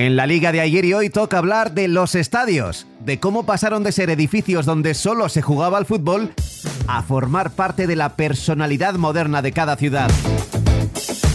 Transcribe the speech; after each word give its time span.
En 0.00 0.16
la 0.16 0.26
liga 0.26 0.50
de 0.50 0.62
ayer 0.62 0.86
y 0.86 0.94
hoy 0.94 1.10
toca 1.10 1.36
hablar 1.36 1.72
de 1.72 1.86
los 1.86 2.14
estadios, 2.14 2.86
de 3.00 3.20
cómo 3.20 3.44
pasaron 3.44 3.82
de 3.82 3.92
ser 3.92 4.08
edificios 4.08 4.64
donde 4.64 4.94
solo 4.94 5.28
se 5.28 5.42
jugaba 5.42 5.76
al 5.76 5.84
fútbol 5.84 6.32
a 6.86 7.02
formar 7.02 7.50
parte 7.50 7.86
de 7.86 7.96
la 7.96 8.16
personalidad 8.16 8.94
moderna 8.94 9.42
de 9.42 9.52
cada 9.52 9.76
ciudad. 9.76 10.10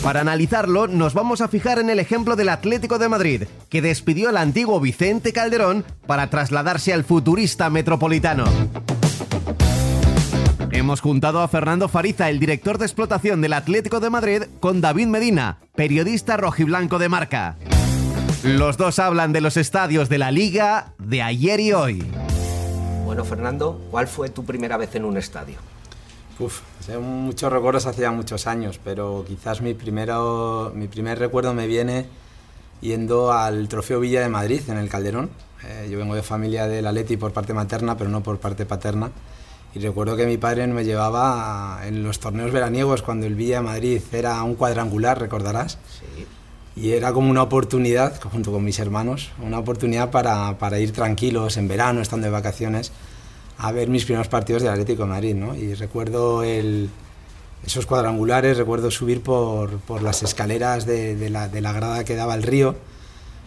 Para 0.02 0.22
analizarlo, 0.22 0.88
nos 0.88 1.14
vamos 1.14 1.42
a 1.42 1.48
fijar 1.48 1.78
en 1.78 1.92
el 1.92 2.00
ejemplo 2.00 2.36
del 2.36 2.50
Atlético 2.50 2.98
de 2.98 3.08
Madrid, 3.08 3.44
que 3.70 3.84
despidió 3.84 4.30
al 4.30 4.38
antiguo 4.38 4.80
Vicente 4.80 5.32
Calderón 5.32 5.86
para 6.08 6.32
trasladarse 6.32 6.92
al 6.92 7.04
futurista 7.04 7.70
metropolitano. 7.70 8.46
Hemos 10.72 11.02
juntado 11.02 11.42
a 11.42 11.48
Fernando 11.48 11.88
Fariza, 11.88 12.32
el 12.32 12.40
director 12.40 12.80
de 12.80 12.86
explotación 12.86 13.42
del 13.42 13.54
Atlético 13.54 14.00
de 14.00 14.10
Madrid, 14.10 14.44
con 14.60 14.82
David 14.82 15.06
Medina, 15.06 15.60
periodista 15.76 16.36
rojiblanco 16.36 16.98
de 16.98 17.10
marca. 17.10 17.58
Los 18.44 18.78
dos 18.78 19.00
hablan 19.00 19.34
de 19.34 19.42
los 19.42 19.58
estadios 19.58 20.10
de 20.10 20.18
la 20.18 20.32
liga 20.32 20.94
de 21.00 21.22
ayer 21.22 21.60
y 21.60 21.74
hoy. 21.74 22.04
Bueno, 23.06 23.24
Fernando, 23.24 23.82
¿cuál 23.92 24.08
fue 24.08 24.30
tu 24.30 24.46
primera 24.46 24.78
vez 24.78 24.96
en 24.96 25.06
un 25.06 25.18
estadio? 25.18 25.56
Uf, 26.40 26.62
muchos 27.02 27.52
recuerdos 27.52 27.86
hacía 27.86 28.12
muchos 28.12 28.46
años, 28.48 28.80
pero 28.84 29.24
quizás 29.28 29.62
mi, 29.62 29.74
primero, 29.74 30.72
mi 30.76 30.88
primer 30.88 31.18
recuerdo 31.18 31.54
me 31.54 31.66
viene 31.66 32.08
yendo 32.82 33.32
al 33.32 33.68
Trofeo 33.68 34.00
Villa 34.00 34.22
de 34.22 34.30
Madrid 34.30 34.62
en 34.68 34.78
el 34.78 34.90
Calderón. 34.90 35.30
Eh, 35.64 35.88
yo 35.90 35.98
vengo 35.98 36.16
de 36.16 36.24
familia 36.24 36.68
del 36.68 36.86
Atleti 36.86 37.18
por 37.18 37.32
parte 37.32 37.54
materna, 37.54 37.98
pero 37.98 38.10
no 38.10 38.22
por 38.22 38.40
parte 38.40 38.66
paterna. 38.66 39.12
Y 39.74 39.80
recuerdo 39.80 40.16
que 40.16 40.26
mi 40.26 40.38
padre 40.38 40.68
me 40.68 40.84
llevaba 40.84 41.82
en 41.86 42.04
los 42.04 42.20
torneos 42.20 42.52
veraniegos 42.52 43.02
cuando 43.02 43.26
el 43.26 43.36
Villa 43.36 43.58
de 43.58 43.64
Madrid 43.64 44.02
era 44.12 44.42
un 44.44 44.56
cuadrangular, 44.56 45.20
recordarás. 45.20 45.78
Sí 46.00 46.26
y 46.76 46.92
era 46.92 47.14
como 47.14 47.30
una 47.32 47.42
oportunidad, 47.42 48.20
junto 48.22 48.52
con 48.52 48.64
mis 48.64 48.80
hermanos, 48.80 49.32
una 49.42 49.60
oportunidad 49.60 50.12
para, 50.12 50.58
para, 50.58 50.78
ir 50.80 50.92
tranquilos 50.92 51.56
en 51.58 51.68
verano, 51.68 52.02
estando 52.02 52.26
de 52.26 52.32
vacaciones, 52.32 52.92
a 53.58 53.72
ver 53.72 53.88
mis 53.88 54.04
primeros 54.04 54.28
partidos 54.28 54.62
del 54.62 54.72
Atlético 54.72 55.04
de 55.04 55.10
Madrid. 55.10 55.36
¿no? 55.36 55.56
Y 55.56 55.74
recuerdo 55.74 56.44
esos 56.44 57.86
cuadrangulares, 57.86 58.58
recuerdo 58.58 58.92
subir 58.92 59.22
por, 59.22 59.78
por 59.80 60.02
las 60.02 60.22
escaleras 60.24 60.86
de, 60.86 61.30
la, 61.30 61.48
de, 61.48 61.62
la, 61.62 61.72
grada 61.72 62.04
que 62.04 62.16
daba 62.16 62.36
el 62.36 62.44
río, 62.44 62.76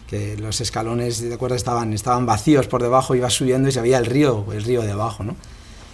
que 0.07 0.35
los 0.35 0.59
escalones, 0.59 1.21
de 1.21 1.31
acuerdo, 1.31 1.55
estaban, 1.55 1.93
estaban 1.93 2.25
vacíos 2.25 2.65
por 2.65 2.81
debajo, 2.81 3.13
iba 3.13 3.29
subiendo 3.29 3.69
y 3.69 3.71
se 3.71 3.81
veía 3.81 3.99
el 3.99 4.07
río, 4.07 4.47
el 4.53 4.63
río 4.63 4.81
de 4.81 4.93
abajo. 4.93 5.23
¿no? 5.23 5.35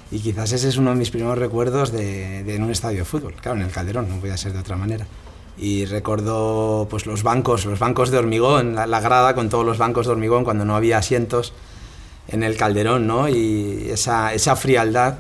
Y 0.10 0.20
quizás 0.20 0.54
ese 0.54 0.70
es 0.70 0.78
uno 0.78 0.92
de 0.92 0.96
mis 0.96 1.10
primeros 1.10 1.38
recuerdos 1.38 1.92
de, 1.92 2.46
de 2.46 2.56
en 2.56 2.64
un 2.64 2.72
estadio 2.72 3.00
de 3.00 3.06
fútbol, 3.06 3.34
claro, 3.34 3.58
en 3.58 3.66
el 3.66 3.72
Calderón, 3.72 4.08
no 4.08 4.16
podía 4.22 4.38
ser 4.38 4.54
de 4.54 4.60
otra 4.60 4.78
manera 4.78 5.06
y 5.58 5.86
recuerdo 5.86 6.88
pues 6.90 7.06
los 7.06 7.24
bancos, 7.24 7.66
los 7.66 7.80
bancos 7.80 8.12
de 8.12 8.18
hormigón, 8.18 8.76
la, 8.76 9.00
grada 9.00 9.36
con 9.36 9.50
todos 9.50 9.66
los 9.66 9.78
bancos 9.78 10.06
de 10.06 10.12
hormigón 10.12 10.44
cuando 10.44 10.66
no 10.66 10.76
había 10.76 10.98
asientos 10.98 11.54
en 12.28 12.44
el 12.44 12.58
calderón, 12.58 13.08
¿no? 13.08 13.30
Y 13.30 13.88
esa, 13.90 14.34
esa 14.34 14.56
frialdad 14.56 15.20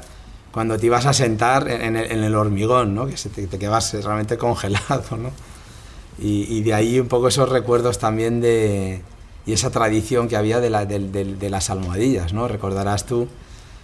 cuando 0.51 0.77
te 0.77 0.85
ibas 0.87 1.05
a 1.05 1.13
sentar 1.13 1.69
en 1.69 1.95
el, 1.95 2.11
en 2.11 2.23
el 2.23 2.35
hormigón, 2.35 2.95
¿no? 2.95 3.07
Que 3.07 3.17
se 3.17 3.29
te, 3.29 3.47
te, 3.47 3.59
quedas 3.59 3.93
realmente 4.03 4.37
congelado, 4.39 5.17
¿no? 5.17 5.31
Y, 6.17 6.43
y, 6.49 6.63
de 6.63 6.73
ahí 6.73 6.99
un 6.99 7.09
poco 7.09 7.27
esos 7.27 7.49
recuerdos 7.49 7.99
también 7.99 8.39
de... 8.39 9.01
y 9.45 9.51
esa 9.51 9.69
tradición 9.69 10.29
que 10.29 10.37
había 10.37 10.61
de, 10.61 10.69
la, 10.69 10.85
de, 10.85 10.99
de, 10.99 11.49
las 11.49 11.69
almohadillas, 11.69 12.31
¿no? 12.31 12.47
Recordarás 12.47 13.05
tú 13.05 13.27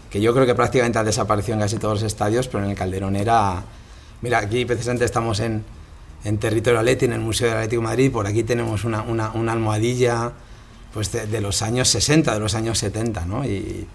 que 0.10 0.22
yo 0.22 0.34
creo 0.34 0.46
que 0.46 0.56
prácticamente 0.56 0.98
ha 0.98 1.04
desaparecido 1.04 1.56
en 1.56 1.62
casi 1.62 1.78
todos 1.78 1.96
los 1.96 2.04
estadios, 2.04 2.48
pero 2.48 2.64
en 2.64 2.70
el 2.70 2.76
Calderón 2.78 3.16
era... 3.18 3.64
Mira, 4.22 4.40
aquí 4.40 4.64
precisamente 4.64 5.04
estamos 5.04 5.42
en, 5.42 5.66
en 6.24 6.38
territorio 6.38 6.80
Atleti, 6.80 7.06
en 7.06 7.14
el 7.14 7.20
Museo 7.20 7.48
del 7.48 7.58
Atlético 7.58 7.82
de 7.82 7.88
Madrid. 7.88 8.12
Por 8.12 8.28
aquí 8.28 8.44
tenemos 8.44 8.84
una, 8.84 9.02
una, 9.02 9.52
almohadilla 9.52 10.32
pues 10.94 11.12
de, 11.12 11.42
los 11.42 11.62
años 11.62 11.88
60, 11.90 12.34
de 12.34 12.40
los 12.40 12.56
años 12.56 12.78
70, 12.78 13.26
¿no? 13.26 13.46
Y, 13.46 13.88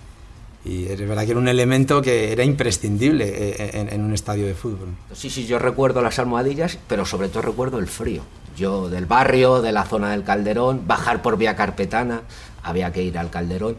es 0.69 0.99
verdad 0.99 1.25
que 1.25 1.31
era 1.31 1.39
un 1.39 1.47
elemento 1.47 2.03
que 2.03 2.33
era 2.33 2.43
imprescindible 2.43 3.25
eh, 3.29 3.71
en, 3.75 3.89
en, 3.89 4.01
un 4.03 4.13
estadio 4.13 4.49
de 4.49 4.55
fútbol. 4.55 4.89
Sí, 5.15 5.31
sí, 5.31 5.47
yo 5.47 5.61
recuerdo 5.61 6.03
las 6.03 6.19
almohadillas, 6.19 6.77
pero 6.89 7.07
sobre 7.07 7.29
todo 7.29 7.43
recuerdo 7.43 7.79
el 7.79 7.87
frío. 7.87 8.23
Yo 8.57 8.89
del 8.89 9.07
barrio, 9.07 9.63
de 9.63 9.71
la 9.71 9.85
zona 9.85 10.11
del 10.11 10.25
Calderón, 10.25 10.83
bajar 10.85 11.23
por 11.23 11.37
vía 11.39 11.55
carpetana, 11.55 12.23
había 12.65 12.93
que 12.93 13.03
ir 13.03 13.17
al 13.17 13.31
Calderón. 13.31 13.77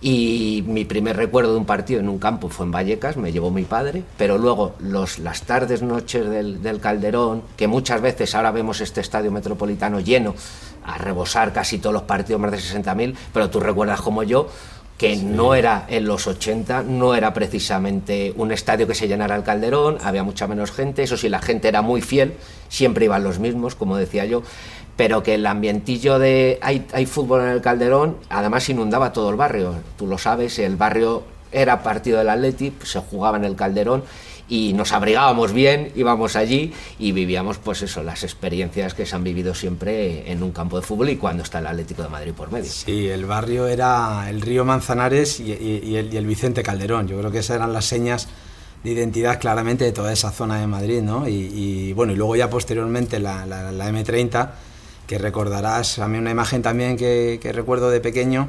Y 0.00 0.62
mi 0.66 0.84
primer 0.84 1.16
recuerdo 1.16 1.52
de 1.52 1.58
un 1.58 1.64
partido 1.64 1.98
en 1.98 2.08
un 2.08 2.20
campo 2.20 2.48
fue 2.48 2.66
en 2.66 2.70
Vallecas, 2.70 3.16
me 3.16 3.32
llevó 3.32 3.50
mi 3.50 3.64
padre, 3.64 4.04
pero 4.16 4.38
luego 4.38 4.76
los, 4.78 5.18
las 5.18 5.42
tardes, 5.42 5.82
noches 5.82 6.28
del, 6.28 6.62
del, 6.62 6.80
Calderón, 6.80 7.42
que 7.56 7.66
muchas 7.66 8.00
veces 8.00 8.34
ahora 8.36 8.52
vemos 8.52 8.80
este 8.80 9.00
estadio 9.00 9.32
metropolitano 9.32 9.98
lleno, 9.98 10.36
a 10.84 10.98
rebosar 10.98 11.52
casi 11.52 11.78
todos 11.78 11.94
los 11.94 12.02
partidos, 12.04 12.40
más 12.40 12.52
de 12.52 12.58
60.000, 12.58 13.14
pero 13.32 13.50
tú 13.50 13.58
recuerdas 13.58 14.00
como 14.00 14.22
yo 14.22 14.48
que 14.98 15.16
sí. 15.16 15.24
no 15.24 15.54
era 15.54 15.86
en 15.88 16.06
los 16.06 16.26
80, 16.26 16.82
no 16.82 17.14
era 17.14 17.32
precisamente 17.32 18.34
un 18.36 18.50
estadio 18.50 18.86
que 18.86 18.94
se 18.94 19.06
llenara 19.06 19.36
el 19.36 19.44
Calderón, 19.44 19.98
había 20.02 20.24
mucha 20.24 20.46
menos 20.48 20.72
gente, 20.72 21.04
eso 21.04 21.16
sí, 21.16 21.28
la 21.28 21.40
gente 21.40 21.68
era 21.68 21.82
muy 21.82 22.02
fiel, 22.02 22.34
siempre 22.68 23.04
iban 23.04 23.22
los 23.22 23.38
mismos, 23.38 23.76
como 23.76 23.96
decía 23.96 24.26
yo, 24.26 24.42
pero 24.98 25.22
que 25.22 25.34
el 25.34 25.46
ambientillo 25.46 26.18
de 26.18 26.58
hay, 26.60 26.84
hay 26.92 27.06
fútbol 27.06 27.42
en 27.42 27.48
el 27.50 27.62
Calderón, 27.62 28.16
además 28.28 28.68
inundaba 28.68 29.12
todo 29.12 29.30
el 29.30 29.36
barrio, 29.36 29.76
tú 29.96 30.08
lo 30.08 30.18
sabes, 30.18 30.58
el 30.58 30.74
barrio 30.74 31.22
era 31.52 31.84
partido 31.84 32.18
del 32.18 32.28
Atleti, 32.28 32.74
se 32.82 32.98
jugaba 32.98 33.36
en 33.36 33.44
el 33.44 33.54
Calderón 33.54 34.02
y 34.48 34.72
nos 34.72 34.90
abrigábamos 34.90 35.52
bien, 35.52 35.92
íbamos 35.94 36.34
allí 36.34 36.72
y 36.98 37.12
vivíamos 37.12 37.58
pues 37.58 37.82
eso, 37.82 38.02
las 38.02 38.24
experiencias 38.24 38.92
que 38.92 39.06
se 39.06 39.14
han 39.14 39.22
vivido 39.22 39.54
siempre 39.54 40.32
en 40.32 40.42
un 40.42 40.50
campo 40.50 40.80
de 40.80 40.82
fútbol 40.84 41.10
y 41.10 41.16
cuando 41.16 41.44
está 41.44 41.60
el 41.60 41.68
Atlético 41.68 42.02
de 42.02 42.08
Madrid 42.08 42.32
por 42.32 42.50
medio. 42.50 42.68
Sí, 42.68 43.06
el 43.06 43.24
barrio 43.24 43.68
era 43.68 44.28
el 44.28 44.40
río 44.40 44.64
Manzanares 44.64 45.38
y, 45.38 45.94
el, 45.94 46.26
Vicente 46.26 46.64
Calderón, 46.64 47.06
yo 47.06 47.16
creo 47.18 47.30
que 47.30 47.38
esas 47.38 47.54
eran 47.56 47.72
las 47.72 47.84
señas 47.84 48.28
de 48.82 48.90
identidad 48.90 49.38
claramente 49.38 49.84
de 49.84 49.92
toda 49.92 50.12
esa 50.12 50.32
zona 50.32 50.60
de 50.60 50.66
Madrid, 50.66 51.02
¿no? 51.02 51.28
Y, 51.28 51.92
bueno, 51.92 52.12
y 52.12 52.16
luego 52.16 52.36
ya 52.36 52.50
posteriormente 52.50 53.18
la, 53.20 53.44
M30, 53.46 54.50
que 55.08 55.18
recordarás, 55.18 55.98
a 55.98 56.06
mí 56.06 56.18
una 56.18 56.30
imagen 56.30 56.62
también 56.62 56.96
que, 56.96 57.40
que 57.42 57.52
recuerdo 57.52 57.90
de 57.90 58.00
pequeño, 58.00 58.48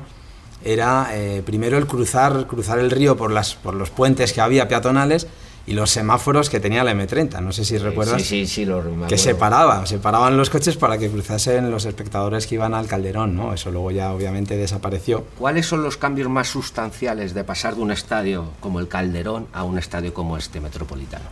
era 0.63 1.09
eh, 1.13 1.41
primero 1.43 1.77
el 1.77 1.87
cruzar, 1.87 2.45
cruzar 2.45 2.77
el 2.77 2.91
río 2.91 3.17
por, 3.17 3.31
las, 3.31 3.55
por 3.55 3.73
los 3.73 3.89
puentes 3.89 4.33
que 4.33 4.41
había 4.41 4.67
peatonales, 4.67 5.25
y 5.69 5.73
los 5.73 5.91
semáforos 5.91 6.49
que 6.49 6.59
tenía 6.59 6.83
la 6.83 6.93
M30. 6.93 7.41
No 7.41 7.51
sé 7.51 7.63
si 7.63 7.77
recuerdas. 7.77 8.23
Sí, 8.23 8.45
sí, 8.45 8.47
sí, 8.47 8.65
lo 8.65 8.81
recuerdo. 8.81 9.07
Que 9.07 9.19
se 9.19 9.35
paraba, 9.35 9.85
se 9.85 9.99
paraban 9.99 10.35
los 10.35 10.49
coches 10.49 10.75
para 10.77 10.97
que 10.97 11.11
cruzasen 11.11 11.69
los 11.69 11.85
espectadores 11.85 12.47
que 12.47 12.55
iban 12.55 12.73
al 12.73 12.87
Calderón, 12.87 13.35
¿no? 13.35 13.53
Eso 13.53 13.69
luego 13.69 13.91
ya 13.91 14.11
obviamente 14.11 14.57
desapareció. 14.57 15.25
¿Cuáles 15.37 15.67
son 15.67 15.83
los 15.83 15.95
cambios 15.95 16.27
más 16.27 16.47
sustanciales 16.47 17.35
de 17.35 17.43
pasar 17.43 17.75
de 17.75 17.81
un 17.81 17.91
estadio 17.91 18.49
como 18.59 18.79
el 18.79 18.87
Calderón 18.87 19.47
a 19.53 19.63
un 19.63 19.77
estadio 19.77 20.11
como 20.11 20.37
este 20.37 20.59
metropolitano? 20.59 21.25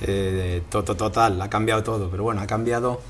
Eh, 0.00 0.62
to 0.70 0.82
-to 0.82 0.96
total, 0.96 1.42
ha 1.42 1.50
cambiado 1.50 1.82
todo, 1.82 2.08
pero 2.10 2.22
bueno, 2.22 2.40
ha 2.40 2.46
cambiado. 2.46 3.02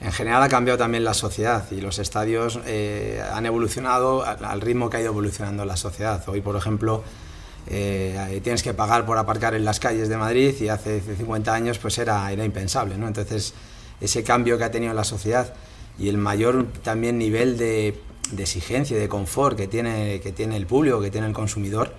En 0.00 0.12
general 0.12 0.42
ha 0.42 0.48
cambiado 0.48 0.78
también 0.78 1.04
la 1.04 1.12
sociedad 1.12 1.70
y 1.70 1.80
los 1.80 1.98
estadios 1.98 2.58
eh, 2.66 3.22
han 3.32 3.44
evolucionado 3.44 4.24
al 4.24 4.60
ritmo 4.62 4.88
que 4.88 4.96
ha 4.96 5.00
ido 5.00 5.10
evolucionando 5.10 5.64
la 5.66 5.76
sociedad. 5.76 6.26
Hoy, 6.26 6.40
por 6.40 6.56
ejemplo, 6.56 7.04
eh, 7.66 8.40
tienes 8.42 8.62
que 8.62 8.72
pagar 8.72 9.04
por 9.04 9.18
aparcar 9.18 9.54
en 9.54 9.64
las 9.64 9.78
calles 9.78 10.08
de 10.08 10.16
Madrid 10.16 10.54
y 10.58 10.68
hace 10.68 11.00
50 11.00 11.52
años 11.52 11.78
pues 11.78 11.98
era, 11.98 12.32
era 12.32 12.44
impensable. 12.46 12.96
¿no? 12.96 13.08
Entonces, 13.08 13.52
ese 14.00 14.24
cambio 14.24 14.56
que 14.56 14.64
ha 14.64 14.70
tenido 14.70 14.94
la 14.94 15.04
sociedad 15.04 15.52
y 15.98 16.08
el 16.08 16.16
mayor 16.16 16.66
también 16.82 17.18
nivel 17.18 17.58
de, 17.58 18.00
de 18.32 18.42
exigencia 18.42 18.96
y 18.96 19.00
de 19.00 19.08
confort 19.08 19.56
que 19.56 19.68
tiene, 19.68 20.20
que 20.20 20.32
tiene 20.32 20.56
el 20.56 20.66
público, 20.66 21.00
que 21.00 21.10
tiene 21.10 21.26
el 21.26 21.34
consumidor, 21.34 21.92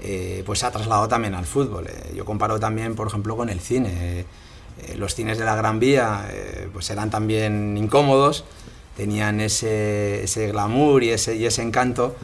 eh, 0.00 0.42
pues 0.44 0.58
se 0.58 0.66
ha 0.66 0.70
trasladado 0.70 1.06
también 1.08 1.34
al 1.34 1.46
fútbol. 1.46 1.86
Eh, 1.86 2.12
yo 2.16 2.24
comparo 2.24 2.58
también, 2.58 2.94
por 2.94 3.06
ejemplo, 3.06 3.36
con 3.36 3.48
el 3.48 3.60
cine. 3.60 4.26
Los 4.96 5.14
cines 5.14 5.38
de 5.38 5.44
la 5.44 5.56
Gran 5.56 5.80
Vía 5.80 6.26
pues 6.72 6.90
eran 6.90 7.10
también 7.10 7.76
incómodos, 7.76 8.44
tenían 8.96 9.40
ese, 9.40 10.24
ese 10.24 10.48
glamour 10.48 11.02
y 11.02 11.10
ese, 11.10 11.36
y 11.36 11.46
ese 11.46 11.62
encanto, 11.62 12.16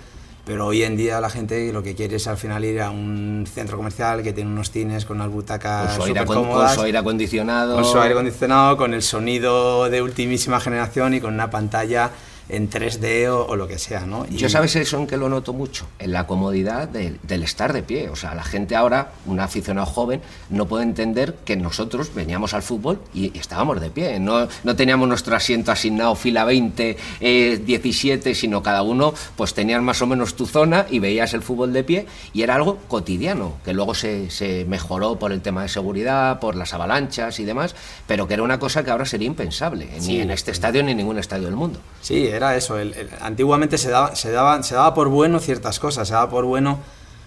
pero 0.45 0.67
hoy 0.67 0.83
en 0.83 0.97
día 0.97 1.21
la 1.21 1.31
gente 1.31 1.73
lo 1.73 1.83
que 1.83 1.95
quiere 1.95 2.17
es 2.17 2.27
al 2.27 2.37
final 2.37 2.65
ir 2.65 2.81
a 2.81 2.91
un 2.91 3.47
centro 3.53 3.77
comercial 3.77 4.23
que 4.23 4.33
tiene 4.33 4.51
unos 4.51 4.71
cines 4.71 5.05
con 5.05 5.19
unas 5.19 5.31
butacas 5.31 5.97
con 5.97 6.07
su, 6.07 6.09
aire, 6.09 6.25
cómodas, 6.25 6.71
con 6.71 6.81
su 6.81 6.87
aire 6.87 6.99
acondicionado. 6.99 7.75
Con 7.77 7.85
su 7.85 8.01
aire 8.01 8.15
acondicionado, 8.15 8.77
con 8.77 8.93
el 8.93 9.03
sonido 9.03 9.89
de 9.89 10.03
ultimísima 10.03 10.59
generación 10.59 11.15
y 11.15 11.21
con 11.21 11.35
una 11.35 11.51
pantalla 11.51 12.11
en 12.49 12.71
3D 12.71 13.29
o, 13.29 13.47
o, 13.47 13.57
lo 13.57 13.69
que 13.69 13.79
sea, 13.79 14.07
¿no? 14.07 14.27
Y... 14.31 14.37
Yo 14.37 14.49
sabes 14.49 14.77
eso 14.77 14.99
en 14.99 15.07
que 15.07 15.17
lo 15.17 15.29
noto 15.29 15.53
mucho, 15.53 15.87
en 15.99 16.13
la 16.13 16.27
comodidad 16.27 16.89
de, 16.89 17.17
del 17.23 17.43
estar 17.43 17.73
de 17.73 17.83
pie. 17.83 18.09
O 18.09 18.17
sea, 18.17 18.35
la 18.35 18.45
gente 18.45 18.77
ahora, 18.77 19.13
un 19.27 19.41
aficionado 19.41 19.87
joven, 19.87 20.21
no 20.51 20.67
puede 20.67 20.85
entender 20.85 21.37
que 21.45 21.57
nosotros 21.57 22.15
veníamos 22.15 22.55
al 22.55 22.63
fútbol 22.63 23.01
y, 23.15 23.37
y 23.37 23.39
estábamos 23.39 23.81
de 23.81 23.91
pie. 23.91 24.19
No, 24.21 24.49
no, 24.65 24.77
teníamos 24.77 25.09
nuestro 25.09 25.37
asiento 25.37 25.73
asignado 25.73 26.15
fila 26.15 26.45
20, 26.45 26.97
eh, 27.21 27.63
17, 27.65 28.35
sino 28.35 28.63
cada 28.63 28.83
uno 28.83 29.15
pues 29.37 29.55
tenías 29.55 29.83
más 29.83 30.03
o 30.03 30.07
menos 30.07 30.35
tu 30.35 30.47
zona 30.47 30.87
y 30.91 30.99
veías 30.99 31.35
el 31.35 31.43
fútbol 31.43 31.73
de 31.73 31.85
pie 31.85 32.07
y 32.33 32.43
era 32.43 32.55
algo 32.55 32.79
cotidiano, 32.89 33.55
que 33.65 33.73
luego 33.73 33.95
se, 33.95 34.31
se 34.31 34.65
mejoró 34.67 35.19
por 35.19 35.33
el 35.33 35.43
tema 35.43 35.63
de 35.63 35.69
seguridad, 35.69 36.41
por 36.41 36.57
las 36.57 36.75
avalanchas 36.75 37.39
y 37.41 37.45
demás, 37.45 37.75
pero 38.07 38.27
que 38.29 38.35
era 38.35 38.43
una 38.43 38.59
cosa 38.59 38.85
que 38.85 38.91
ahora 38.91 39.05
sería 39.05 39.27
impensable, 39.27 39.89
sí. 39.99 40.13
ni 40.13 40.21
en 40.21 40.31
este 40.31 40.51
estadio 40.51 40.83
ni 40.83 40.93
en 40.93 40.99
ningún 40.99 41.19
estadio 41.19 41.47
del 41.47 41.57
mundo. 41.57 41.81
Sí, 42.01 42.27
era 42.35 42.57
eso. 42.57 42.77
antiguamente 43.21 43.79
se 43.79 43.91
daba, 43.91 44.15
se, 44.17 44.31
daba, 44.31 44.63
se 44.63 44.75
daba 44.75 44.95
por 44.95 45.09
bueno 45.09 45.39
ciertas 45.39 45.79
cosas, 45.79 46.09
se 46.09 46.15
daba 46.15 46.29
por 46.31 46.45
bueno 46.45 46.81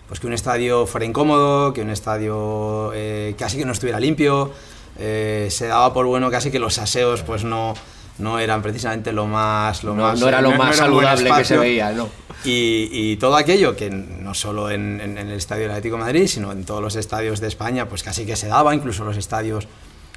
pues 0.08 0.20
que 0.20 0.28
un 0.28 0.34
estadio 0.34 0.86
fuera 0.86 1.06
incómodo, 1.06 1.74
que 1.74 1.82
un 1.82 1.90
estadio 1.90 2.92
eh, 2.94 3.36
casi 3.38 3.58
que 3.58 3.66
no 3.66 3.72
estuviera 3.72 4.00
limpio, 4.00 4.52
eh, 5.00 5.48
se 5.50 5.68
daba 5.68 5.94
por 5.94 6.06
bueno 6.06 6.30
casi 6.30 6.52
que 6.52 6.60
los 6.60 6.78
aseos 6.78 7.24
pues 7.24 7.44
no, 7.44 7.74
no 8.20 8.40
eran 8.40 8.62
precisamente 8.62 9.12
lo 9.12 9.26
más... 9.26 9.84
Lo 9.84 9.96
no, 9.96 10.04
más, 10.04 10.20
no 10.20 10.28
era 10.28 10.42
lo 10.42 10.52
más 10.52 10.76
saludable 10.76 11.32
que 11.32 11.46
se 11.46 11.58
veía, 11.58 11.92
¿no? 11.92 12.08
Y, 12.44 12.90
y, 12.92 13.18
todo 13.18 13.36
aquello 13.36 13.76
que 13.76 13.90
no 13.90 14.36
solo 14.36 14.70
en, 14.70 15.02
en, 15.02 15.18
el 15.18 15.32
Estadio 15.32 15.64
del 15.64 15.72
Atlético 15.72 15.96
de 15.96 16.04
Madrid, 16.04 16.28
sino 16.28 16.52
en 16.52 16.64
todos 16.64 16.80
los 16.80 16.96
estadios 16.96 17.40
de 17.40 17.48
España, 17.48 17.90
pues 17.90 18.04
casi 18.04 18.24
que 18.24 18.36
se 18.36 18.48
daba, 18.48 18.76
incluso 18.76 19.04
los 19.04 19.18
estadios 19.18 19.68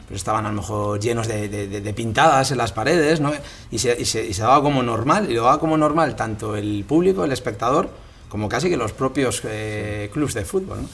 pues 0.08 0.20
estaban 0.20 0.46
a 0.46 0.49
lo 0.49 0.55
mejor 0.55 0.99
llenos 0.99 1.28
de, 1.28 1.49
de, 1.49 1.94
pintadas 1.94 2.50
en 2.50 2.58
las 2.58 2.72
paredes, 2.72 3.20
¿no? 3.20 3.31
Y 3.70 3.78
se, 3.78 4.00
y, 4.00 4.06
se, 4.06 4.25
y 4.25 4.32
se, 4.32 4.40
daba 4.40 4.62
como 4.62 4.82
normal, 4.82 5.31
y 5.31 5.34
lo 5.34 5.43
daba 5.43 5.60
como 5.60 5.76
normal 5.76 6.16
tanto 6.16 6.56
el 6.56 6.84
público, 6.88 7.25
el 7.25 7.32
espectador, 7.32 7.90
como 8.31 8.49
casi 8.49 8.70
que 8.70 8.78
los 8.78 8.93
propios 8.93 9.43
eh, 9.44 10.08
clubes 10.12 10.32
de 10.32 10.46
fútbol. 10.46 10.82
¿no? 10.82 10.88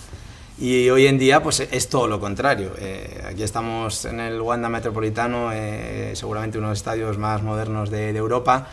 Y 0.59 0.91
hoy 0.91 1.07
en 1.07 1.19
día 1.19 1.43
pues 1.43 1.61
es 1.61 1.89
todo 1.89 2.09
lo 2.09 2.19
contrario. 2.19 2.73
Eh, 2.79 3.23
aquí 3.25 3.45
estamos 3.45 4.05
en 4.05 4.19
el 4.19 4.41
Wanda 4.41 4.69
Metropolitano, 4.69 5.51
eh, 5.53 6.13
seguramente 6.15 6.59
uno 6.59 6.69
de 6.69 6.73
los 6.73 6.79
estadios 6.79 7.17
más 7.17 7.43
modernos 7.43 7.91
de, 7.91 8.13
de, 8.13 8.19
Europa, 8.19 8.69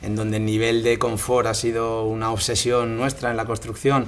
en 0.00 0.14
donde 0.14 0.36
el 0.36 0.44
nivel 0.44 0.84
de 0.84 0.96
confort 0.98 1.46
ha 1.48 1.54
sido 1.54 2.04
una 2.04 2.30
obsesión 2.30 2.96
nuestra 2.96 3.30
en 3.30 3.36
la 3.36 3.46
construcción. 3.46 4.06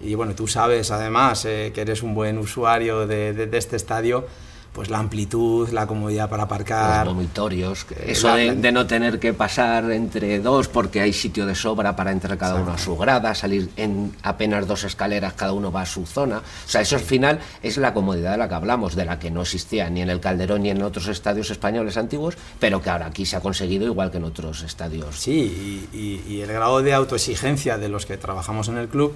Y 0.00 0.14
bueno, 0.14 0.36
tú 0.36 0.46
sabes 0.46 0.92
además 0.92 1.42
que 1.42 1.72
eres 1.74 2.04
un 2.04 2.14
buen 2.14 2.38
usuario 2.38 3.04
de, 3.06 3.32
de, 3.32 3.48
de 3.48 3.58
este 3.58 3.74
estadio 3.74 4.26
pues 4.72 4.90
la 4.90 4.98
amplitud, 4.98 5.68
la 5.70 5.86
comodidad 5.86 6.28
para 6.28 6.44
aparcar. 6.44 7.06
Los 7.06 7.14
vomitorios, 7.14 7.86
eso 8.04 8.34
de, 8.34 8.54
de, 8.54 8.72
no 8.72 8.86
tener 8.86 9.18
que 9.18 9.32
pasar 9.32 9.90
entre 9.90 10.38
dos 10.38 10.68
porque 10.68 11.00
hay 11.00 11.12
sitio 11.12 11.46
de 11.46 11.54
sobra 11.54 11.96
para 11.96 12.12
entrar 12.12 12.38
cada 12.38 12.56
uno 12.56 12.72
a 12.72 12.78
su 12.78 12.96
grada, 12.96 13.34
salir 13.34 13.70
en 13.76 14.14
apenas 14.22 14.66
dos 14.66 14.84
escaleras, 14.84 15.32
cada 15.34 15.52
uno 15.52 15.72
va 15.72 15.82
a 15.82 15.86
su 15.86 16.06
zona. 16.06 16.38
O 16.38 16.68
sea, 16.68 16.80
eso 16.80 16.96
al 16.96 17.02
final 17.02 17.40
es 17.62 17.76
la 17.76 17.94
comodidad 17.94 18.32
de 18.32 18.38
la 18.38 18.48
que 18.48 18.54
hablamos, 18.54 18.94
de 18.94 19.04
la 19.04 19.18
que 19.18 19.30
no 19.30 19.42
existía 19.42 19.90
ni 19.90 20.02
en 20.02 20.10
el 20.10 20.20
Calderón 20.20 20.62
ni 20.62 20.70
en 20.70 20.82
otros 20.82 21.08
estadios 21.08 21.50
españoles 21.50 21.96
antiguos, 21.96 22.36
pero 22.60 22.80
que 22.82 22.90
ahora 22.90 23.06
aquí 23.06 23.26
se 23.26 23.36
ha 23.36 23.40
conseguido 23.40 23.86
igual 23.86 24.10
que 24.10 24.18
en 24.18 24.24
otros 24.24 24.62
estadios. 24.62 25.16
Sí, 25.16 25.88
y, 25.92 25.96
y, 25.96 26.34
y 26.34 26.40
el 26.42 26.52
grado 26.52 26.82
de 26.82 26.94
autoexigencia 26.94 27.78
de 27.78 27.88
los 27.88 28.06
que 28.06 28.16
trabajamos 28.16 28.68
en 28.68 28.78
el 28.78 28.88
club 28.88 29.14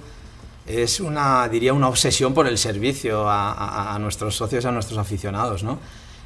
es 0.67 0.99
una, 0.99 1.47
diría, 1.49 1.73
una 1.73 1.87
obsesión 1.87 2.33
por 2.33 2.47
el 2.47 2.57
servicio 2.57 3.29
a, 3.29 3.51
a, 3.51 3.95
a 3.95 3.99
nuestros 3.99 4.35
socios, 4.35 4.65
a 4.65 4.71
nuestros 4.71 4.97
aficionados, 4.97 5.63
¿no? 5.63 5.79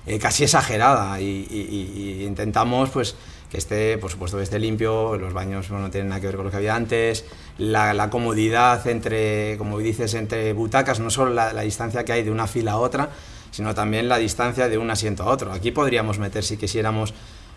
Eh, 0.08 0.20
casi 0.20 0.46
exagerada 0.46 1.20
y, 1.20 2.24
intentamos 2.26 2.90
pues 2.92 3.16
que 3.52 3.58
esté, 3.58 3.98
por 3.98 4.10
supuesto, 4.10 4.38
que 4.38 4.44
esté 4.44 4.58
limpio, 4.58 5.18
los 5.18 5.34
baños 5.34 5.70
no 5.70 5.90
tienen 5.92 6.08
nada 6.08 6.22
que 6.22 6.28
ver 6.28 6.38
con 6.38 6.46
lo 6.46 6.52
que 6.52 6.56
había 6.56 6.76
antes, 6.76 7.26
la, 7.58 8.10
comodidad 8.10 8.88
entre, 8.88 9.58
como 9.58 9.80
dices, 9.80 10.14
entre 10.14 10.54
butacas, 10.54 11.02
no 11.02 11.10
solo 11.10 11.34
la, 11.34 11.62
distancia 11.62 12.06
que 12.06 12.14
hay 12.14 12.24
de 12.24 12.32
una 12.32 12.48
fila 12.48 12.74
a 12.74 12.78
otra, 12.78 13.10
sino 13.52 13.76
también 13.76 14.08
la 14.08 14.18
distancia 14.18 14.70
de 14.70 14.78
un 14.78 14.90
asiento 14.90 15.24
a 15.24 15.26
otro. 15.26 15.52
Aquí 15.52 15.72
podríamos 15.72 16.20
meter, 16.20 16.46
si 16.46 16.56
quisiéramos, 16.56 17.14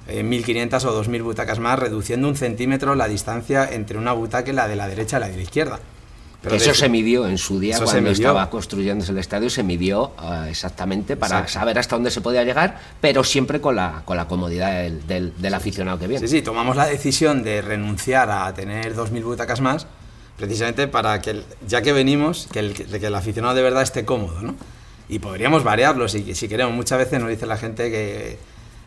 eh, 0.08 0.24
1.500 0.24 0.84
o 0.86 1.04
2.000 1.04 1.22
butacas 1.22 1.60
más, 1.60 1.78
reduciendo 1.78 2.26
un 2.26 2.34
centímetro 2.34 2.96
la 2.96 3.06
distancia 3.06 3.68
entre 3.70 3.96
una 3.96 4.12
butaca 4.12 4.50
y 4.50 4.54
la 4.54 4.66
de 4.66 4.74
la 4.74 4.88
derecha 4.88 5.18
y 5.18 5.20
la 5.20 5.28
de 5.28 5.36
la 5.36 5.42
izquierda. 5.42 5.78
Pero 6.42 6.56
eso 6.56 6.72
se 6.72 6.88
midió 6.88 7.26
en 7.26 7.36
su 7.36 7.60
día 7.60 7.78
cuando 7.78 8.10
estaba 8.10 8.48
construyéndose 8.48 9.12
el 9.12 9.18
estadio, 9.18 9.50
se 9.50 9.62
midió 9.62 10.12
uh, 10.22 10.44
exactamente 10.48 11.16
para 11.16 11.40
Exacto. 11.40 11.52
saber 11.52 11.78
hasta 11.78 11.96
dónde 11.96 12.10
se 12.10 12.22
podía 12.22 12.44
llegar, 12.44 12.80
pero 13.00 13.24
siempre 13.24 13.60
con 13.60 13.76
la, 13.76 14.02
con 14.06 14.16
la 14.16 14.26
comodidad 14.26 14.82
del, 14.82 15.06
del, 15.06 15.34
del 15.36 15.54
aficionado 15.54 15.98
que 15.98 16.06
viene. 16.06 16.26
Sí, 16.26 16.36
sí, 16.38 16.42
tomamos 16.42 16.76
la 16.76 16.86
decisión 16.86 17.42
de 17.42 17.60
renunciar 17.60 18.30
a 18.30 18.52
tener 18.54 18.96
2.000 18.96 19.22
butacas 19.22 19.60
más, 19.60 19.86
precisamente 20.38 20.88
para 20.88 21.20
que, 21.20 21.42
ya 21.66 21.82
que 21.82 21.92
venimos, 21.92 22.48
que 22.50 22.60
el, 22.60 22.72
que 22.72 23.06
el 23.06 23.14
aficionado 23.14 23.54
de 23.54 23.62
verdad 23.62 23.82
esté 23.82 24.06
cómodo, 24.06 24.40
¿no? 24.40 24.54
Y 25.10 25.18
podríamos 25.18 25.62
variarlo 25.64 26.08
si, 26.08 26.34
si 26.34 26.48
queremos. 26.48 26.72
Muchas 26.72 26.98
veces 26.98 27.20
nos 27.20 27.28
dice 27.28 27.44
la 27.44 27.58
gente 27.58 27.90
que, 27.90 28.38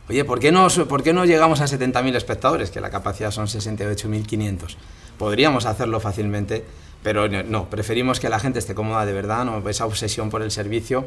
oye, 0.10 0.26
¿por 0.26 0.40
qué 0.40 0.52
no, 0.52 0.68
por 0.88 1.04
qué 1.04 1.14
no 1.14 1.26
llegamos 1.26 1.62
a 1.62 1.66
70.000 1.66 2.16
espectadores? 2.16 2.72
Que 2.72 2.82
la 2.82 2.90
capacidad 2.90 3.32
son 3.32 3.48
68.500. 3.48 4.76
Podríamos 5.18 5.66
hacerlo 5.66 6.00
fácilmente 6.00 6.66
pero 7.04 7.28
no, 7.28 7.70
preferimos 7.70 8.20
que 8.20 8.30
la 8.30 8.40
gente 8.40 8.60
esté 8.60 8.74
cómoda 8.74 9.06
de 9.06 9.14
verdad, 9.14 9.44
no 9.46 9.68
esa 9.70 9.86
obsesión 9.86 10.30
por 10.30 10.42
el 10.42 10.52
servicio 10.52 11.06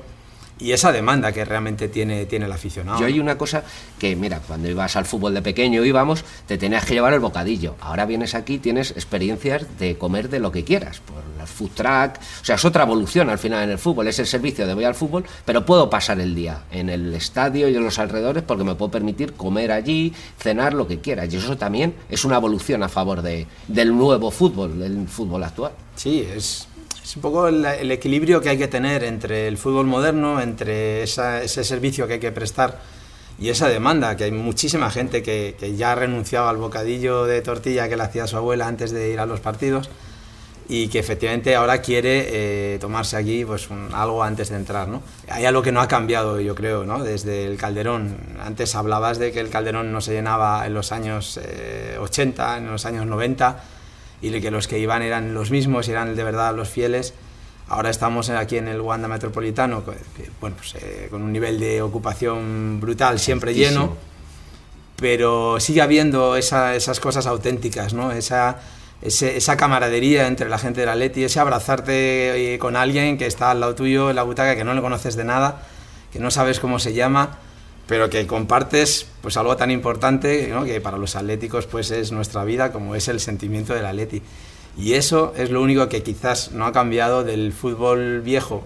y 0.58 0.72
esa 0.72 0.92
demanda 0.92 1.32
que 1.32 1.44
realmente 1.44 1.88
tiene, 1.88 2.26
tiene 2.26 2.46
el 2.46 2.52
aficionado. 2.52 2.98
Yo 3.00 3.06
hay 3.06 3.20
una 3.20 3.36
cosa 3.36 3.64
que, 3.98 4.16
mira, 4.16 4.40
cuando 4.40 4.68
ibas 4.68 4.96
al 4.96 5.04
fútbol 5.04 5.34
de 5.34 5.42
pequeño 5.42 5.84
íbamos, 5.84 6.24
te 6.46 6.56
tenías 6.56 6.84
que 6.84 6.94
llevar 6.94 7.12
el 7.12 7.20
bocadillo. 7.20 7.76
Ahora 7.80 8.06
vienes 8.06 8.34
aquí, 8.34 8.58
tienes 8.58 8.92
experiencias 8.92 9.66
de 9.78 9.98
comer 9.98 10.30
de 10.30 10.40
lo 10.40 10.52
que 10.52 10.64
quieras, 10.64 11.00
por 11.00 11.22
las 11.36 11.50
food 11.50 11.70
track, 11.74 12.20
o 12.40 12.44
sea, 12.44 12.56
es 12.56 12.64
otra 12.64 12.84
evolución 12.84 13.28
al 13.28 13.38
final 13.38 13.64
en 13.64 13.70
el 13.70 13.78
fútbol, 13.78 14.08
es 14.08 14.18
el 14.18 14.26
servicio 14.26 14.66
de 14.66 14.74
voy 14.74 14.84
al 14.84 14.94
fútbol, 14.94 15.24
pero 15.44 15.66
puedo 15.66 15.90
pasar 15.90 16.20
el 16.20 16.34
día 16.34 16.62
en 16.70 16.88
el 16.88 17.14
estadio 17.14 17.68
y 17.68 17.76
en 17.76 17.84
los 17.84 17.98
alrededores 17.98 18.42
porque 18.42 18.64
me 18.64 18.74
puedo 18.74 18.90
permitir 18.90 19.34
comer 19.34 19.72
allí, 19.72 20.14
cenar 20.38 20.72
lo 20.72 20.86
que 20.86 21.00
quieras. 21.00 21.32
Y 21.32 21.36
eso 21.36 21.56
también 21.56 21.94
es 22.08 22.24
una 22.24 22.36
evolución 22.36 22.82
a 22.82 22.88
favor 22.88 23.20
de, 23.20 23.46
del 23.68 23.94
nuevo 23.94 24.30
fútbol, 24.30 24.78
del 24.78 25.06
fútbol 25.06 25.44
actual. 25.44 25.72
Sí, 25.96 26.20
es, 26.20 26.68
es 27.06 27.14
un 27.14 27.22
poco 27.22 27.46
el, 27.46 27.64
el, 27.64 27.92
equilibrio 27.92 28.40
que 28.40 28.48
hay 28.48 28.58
que 28.58 28.66
tener 28.66 29.04
entre 29.04 29.46
el 29.46 29.58
fútbol 29.58 29.86
moderno, 29.86 30.40
entre 30.40 31.04
esa, 31.04 31.40
ese 31.40 31.62
servicio 31.62 32.08
que 32.08 32.14
hay 32.14 32.18
que 32.18 32.32
prestar 32.32 32.80
y 33.38 33.48
esa 33.48 33.68
demanda, 33.68 34.16
que 34.16 34.24
hay 34.24 34.32
muchísima 34.32 34.90
gente 34.90 35.22
que, 35.22 35.54
que, 35.56 35.76
ya 35.76 35.92
ha 35.92 35.94
renunciado 35.94 36.48
al 36.48 36.56
bocadillo 36.56 37.24
de 37.24 37.42
tortilla 37.42 37.88
que 37.88 37.96
le 37.96 38.02
hacía 38.02 38.26
su 38.26 38.36
abuela 38.36 38.66
antes 38.66 38.90
de 38.90 39.12
ir 39.12 39.20
a 39.20 39.26
los 39.26 39.38
partidos 39.38 39.88
y 40.68 40.88
que 40.88 40.98
efectivamente 40.98 41.54
ahora 41.54 41.80
quiere 41.80 42.74
eh, 42.74 42.78
tomarse 42.80 43.16
allí 43.16 43.44
pues, 43.44 43.70
un, 43.70 43.90
algo 43.94 44.24
antes 44.24 44.48
de 44.48 44.56
entrar. 44.56 44.88
¿no? 44.88 45.00
Hay 45.28 45.44
algo 45.44 45.62
que 45.62 45.70
no 45.70 45.80
ha 45.80 45.86
cambiado, 45.86 46.40
yo 46.40 46.56
creo, 46.56 46.84
¿no? 46.84 47.04
desde 47.04 47.44
el 47.44 47.56
Calderón. 47.56 48.16
Antes 48.40 48.74
hablabas 48.74 49.20
de 49.20 49.30
que 49.30 49.38
el 49.38 49.48
Calderón 49.48 49.92
no 49.92 50.00
se 50.00 50.12
llenaba 50.12 50.66
en 50.66 50.74
los 50.74 50.90
años 50.90 51.38
eh, 51.40 51.98
80, 52.00 52.58
en 52.58 52.66
los 52.66 52.84
años 52.84 53.06
90 53.06 53.62
y 54.22 54.40
que 54.40 54.50
los 54.50 54.68
que 54.68 54.78
iban 54.78 55.02
eran 55.02 55.34
los 55.34 55.50
mismos 55.50 55.88
eran 55.88 56.16
de 56.16 56.24
verdad 56.24 56.54
los 56.54 56.68
fieles. 56.68 57.14
Ahora 57.68 57.90
estamos 57.90 58.30
aquí 58.30 58.58
en 58.58 58.68
el 58.68 58.80
Wanda 58.80 59.08
Metropolitano, 59.08 59.82
bueno, 60.40 60.56
pues, 60.56 60.76
eh, 60.76 61.08
con 61.10 61.22
un 61.22 61.32
nivel 61.32 61.58
de 61.58 61.82
ocupación 61.82 62.78
brutal, 62.80 63.18
siempre 63.18 63.54
lleno, 63.54 63.96
pero 64.96 65.58
sigue 65.58 65.82
habiendo 65.82 66.36
esa, 66.36 66.76
esas 66.76 67.00
cosas 67.00 67.26
auténticas, 67.26 67.92
¿no? 67.92 68.12
Esa, 68.12 68.60
ese, 69.02 69.36
esa 69.36 69.56
camaradería 69.56 70.28
entre 70.28 70.48
la 70.48 70.58
gente 70.58 70.80
de 70.80 70.86
la 70.86 70.94
Leti, 70.94 71.24
ese 71.24 71.40
abrazarte 71.40 72.54
eh, 72.54 72.58
con 72.58 72.76
alguien 72.76 73.18
que 73.18 73.26
está 73.26 73.50
al 73.50 73.60
lado 73.60 73.74
tuyo 73.74 74.10
en 74.10 74.16
la 74.16 74.22
butaca, 74.22 74.54
que 74.54 74.64
no 74.64 74.72
le 74.72 74.80
conoces 74.80 75.16
de 75.16 75.24
nada, 75.24 75.62
que 76.12 76.20
no 76.20 76.30
sabes 76.30 76.60
cómo 76.60 76.78
se 76.78 76.94
llama, 76.94 77.38
pero 77.86 78.10
que 78.10 78.26
compartes 78.26 79.06
pues 79.20 79.36
algo 79.36 79.56
tan 79.56 79.70
importante 79.70 80.52
que 80.64 80.80
para 80.80 80.98
los 80.98 81.16
atléticos 81.16 81.66
pues 81.66 81.90
es 81.90 82.12
nuestra 82.12 82.44
vida 82.44 82.72
como 82.72 82.94
es 82.94 83.08
el 83.08 83.20
sentimiento 83.20 83.74
del 83.74 83.86
atleti. 83.86 84.22
Y 84.78 84.94
eso 84.94 85.32
es 85.36 85.50
lo 85.50 85.62
único 85.62 85.88
que 85.88 86.02
quizás 86.02 86.52
no 86.52 86.66
ha 86.66 86.72
cambiado 86.72 87.24
del 87.24 87.52
fútbol 87.52 88.20
viejo 88.20 88.62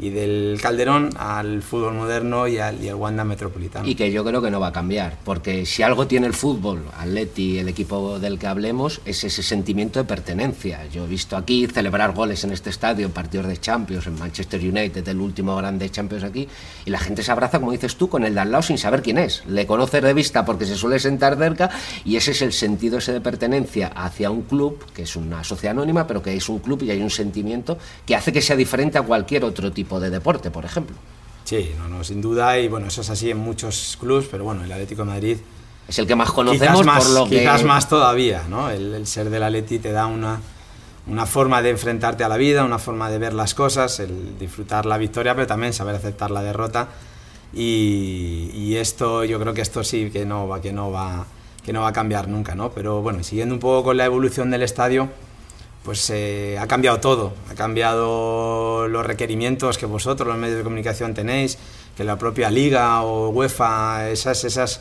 y 0.00 0.10
del 0.10 0.58
Calderón 0.60 1.10
al 1.18 1.62
fútbol 1.62 1.94
moderno 1.94 2.48
y 2.48 2.58
al, 2.58 2.78
Wanda 2.94 3.22
Metropolitano. 3.22 3.86
Y 3.86 3.94
que 3.94 4.10
yo 4.10 4.24
creo 4.24 4.40
que 4.40 4.50
no 4.50 4.58
va 4.58 4.68
a 4.68 4.72
cambiar, 4.72 5.18
porque 5.24 5.66
si 5.66 5.82
algo 5.82 6.06
tiene 6.06 6.26
el 6.26 6.32
fútbol, 6.32 6.82
Atleti, 6.98 7.58
el 7.58 7.68
equipo 7.68 8.18
del 8.18 8.38
que 8.38 8.46
hablemos, 8.46 9.00
es 9.04 9.22
ese 9.24 9.42
sentimiento 9.42 9.98
de 9.98 10.06
pertenencia. 10.06 10.86
Yo 10.86 11.04
he 11.04 11.06
visto 11.06 11.36
aquí 11.36 11.66
celebrar 11.66 12.14
goles 12.14 12.42
en 12.44 12.52
este 12.52 12.70
estadio, 12.70 13.10
partidos 13.10 13.46
de 13.46 13.58
Champions, 13.58 14.06
en 14.06 14.18
Manchester 14.18 14.60
United, 14.60 15.06
el 15.06 15.20
último 15.20 15.54
grande 15.56 15.90
Champions 15.90 16.24
aquí, 16.24 16.48
y 16.86 16.90
la 16.90 16.98
gente 16.98 17.22
se 17.22 17.30
abraza, 17.30 17.60
como 17.60 17.72
dices 17.72 17.96
tú, 17.96 18.08
con 18.08 18.24
el 18.24 18.34
de 18.34 18.40
al 18.40 18.50
lado 18.50 18.62
sin 18.62 18.78
saber 18.78 19.02
quién 19.02 19.18
es. 19.18 19.44
Le 19.46 19.66
conoces 19.66 20.02
de 20.02 20.14
vista 20.14 20.44
porque 20.46 20.64
se 20.64 20.76
suele 20.76 20.98
sentar 20.98 21.36
cerca, 21.36 21.70
y 22.04 22.16
ese 22.16 22.30
es 22.30 22.40
el 22.40 22.52
sentido 22.52 22.98
ese 22.98 23.12
de 23.12 23.20
pertenencia 23.20 23.88
hacia 23.88 24.30
un 24.30 24.42
club, 24.42 24.82
que 24.94 25.02
es 25.02 25.14
una 25.14 25.44
sociedad 25.44 25.72
anónima, 25.76 26.06
pero 26.06 26.22
que 26.22 26.34
es 26.34 26.48
un 26.48 26.58
club 26.60 26.82
y 26.82 26.90
hay 26.90 27.02
un 27.02 27.10
sentimiento 27.10 27.76
que 28.06 28.16
hace 28.16 28.32
que 28.32 28.40
sea 28.40 28.56
diferente 28.56 28.96
a 28.96 29.02
cualquier 29.02 29.44
otro 29.44 29.70
tipo 29.70 29.89
de 29.98 30.10
deporte, 30.10 30.50
por 30.50 30.64
ejemplo. 30.64 30.96
Sí, 31.44 31.72
no, 31.78 31.88
no, 31.88 32.04
sin 32.04 32.20
duda, 32.20 32.58
y 32.58 32.68
bueno, 32.68 32.86
eso 32.86 33.00
es 33.00 33.10
así 33.10 33.30
en 33.30 33.38
muchos 33.38 33.96
clubes, 33.98 34.28
pero 34.30 34.44
bueno, 34.44 34.62
el 34.62 34.70
Atlético 34.70 35.02
de 35.02 35.08
Madrid 35.08 35.38
es 35.88 35.98
el 35.98 36.06
que 36.06 36.14
más 36.14 36.30
conocemos 36.30 36.86
más, 36.86 37.04
por 37.04 37.14
lo 37.14 37.24
quizás 37.24 37.30
que 37.30 37.40
quizás 37.40 37.64
más 37.64 37.88
todavía, 37.88 38.44
¿no? 38.48 38.70
El, 38.70 38.94
el, 38.94 39.06
ser 39.08 39.28
del 39.28 39.42
Atleti 39.42 39.80
te 39.80 39.90
da 39.90 40.06
una 40.06 40.40
una 41.06 41.26
forma 41.26 41.62
de 41.62 41.70
enfrentarte 41.70 42.24
a 42.24 42.28
la 42.28 42.36
vida, 42.36 42.64
una 42.64 42.78
forma 42.78 43.10
de 43.10 43.18
ver 43.18 43.32
las 43.32 43.54
cosas, 43.54 43.98
el 44.00 44.38
disfrutar 44.38 44.86
la 44.86 44.98
victoria, 44.98 45.34
pero 45.34 45.46
también 45.46 45.72
saber 45.72 45.96
aceptar 45.96 46.30
la 46.30 46.42
derrota. 46.42 46.88
Y, 47.52 48.50
y 48.54 48.76
esto, 48.76 49.24
yo 49.24 49.40
creo 49.40 49.52
que 49.52 49.60
esto 49.60 49.82
sí 49.82 50.10
que 50.10 50.24
no 50.24 50.46
va, 50.46 50.60
que 50.60 50.72
no 50.72 50.92
va, 50.92 51.26
que 51.64 51.72
no 51.72 51.82
va 51.82 51.88
a 51.88 51.92
cambiar 51.92 52.28
nunca, 52.28 52.54
¿no? 52.54 52.70
Pero 52.70 53.02
bueno, 53.02 53.24
siguiendo 53.24 53.54
un 53.54 53.60
poco 53.60 53.84
con 53.84 53.96
la 53.96 54.04
evolución 54.04 54.50
del 54.50 54.62
estadio, 54.62 55.08
pues 55.84 56.10
eh, 56.10 56.58
ha 56.58 56.66
cambiado 56.66 57.00
todo, 57.00 57.32
ha 57.50 57.54
cambiado 57.54 58.86
los 58.88 59.06
requerimientos 59.06 59.78
que 59.78 59.86
vosotros, 59.86 60.28
los 60.28 60.36
medios 60.36 60.58
de 60.58 60.64
comunicación, 60.64 61.14
tenéis, 61.14 61.58
que 61.96 62.04
la 62.04 62.18
propia 62.18 62.50
liga 62.50 63.02
o 63.02 63.30
UEFA, 63.30 64.10
esas, 64.10 64.44
esas 64.44 64.80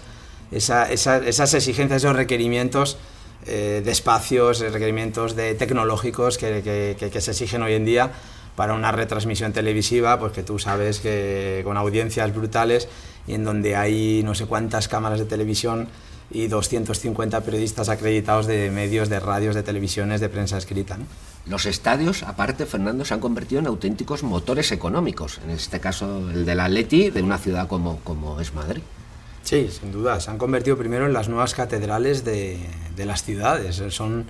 esas 0.51 1.53
exigencias, 1.53 2.03
esos 2.03 2.15
requerimientos 2.15 2.97
eh, 3.45 3.81
de 3.83 3.91
espacios, 3.91 4.59
requerimientos 4.59 5.35
de 5.35 5.55
tecnológicos 5.55 6.37
que, 6.37 6.95
que, 6.97 7.21
se 7.21 7.31
exigen 7.31 7.63
hoy 7.63 7.73
en 7.73 7.85
día 7.85 8.11
para 8.55 8.73
una 8.73 8.91
retransmisión 8.91 9.53
televisiva, 9.53 10.19
pues 10.19 10.33
que 10.33 10.43
tú 10.43 10.59
sabes 10.59 10.99
que 10.99 11.61
con 11.63 11.77
audiencias 11.77 12.33
brutales 12.33 12.89
y 13.27 13.35
en 13.35 13.43
donde 13.43 13.75
hay 13.75 14.21
no 14.23 14.35
sé 14.35 14.45
cuántas 14.45 14.87
cámaras 14.87 15.19
de 15.19 15.25
televisión 15.25 15.87
y 16.31 16.47
250 16.47 17.41
periodistas 17.41 17.89
acreditados 17.89 18.45
de 18.45 18.69
medios, 18.71 19.09
de 19.09 19.19
radios, 19.19 19.55
de 19.55 19.63
televisiones, 19.63 20.21
de 20.21 20.29
prensa 20.29 20.57
escrita. 20.57 20.97
Los 21.45 21.65
estadios, 21.65 22.23
aparte, 22.23 22.65
Fernando, 22.65 23.05
se 23.05 23.13
han 23.13 23.19
convertido 23.19 23.59
en 23.59 23.67
auténticos 23.67 24.23
motores 24.23 24.71
económicos, 24.71 25.39
en 25.43 25.49
este 25.51 25.79
caso 25.79 26.29
el 26.29 26.45
del 26.45 26.59
Atleti, 26.59 27.09
de 27.09 27.21
una 27.21 27.37
ciudad 27.37 27.67
como, 27.67 27.99
como 28.01 28.39
es 28.39 28.53
Madrid. 28.53 28.81
Sí, 29.43 29.69
sin 29.71 29.91
duda, 29.91 30.19
se 30.19 30.29
han 30.29 30.37
convertido 30.37 30.77
primero 30.77 31.05
en 31.05 31.13
las 31.13 31.29
nuevas 31.29 31.55
catedrales 31.55 32.23
de, 32.23 32.59
de 32.95 33.05
las 33.05 33.23
ciudades. 33.23 33.81
Son 33.89 34.25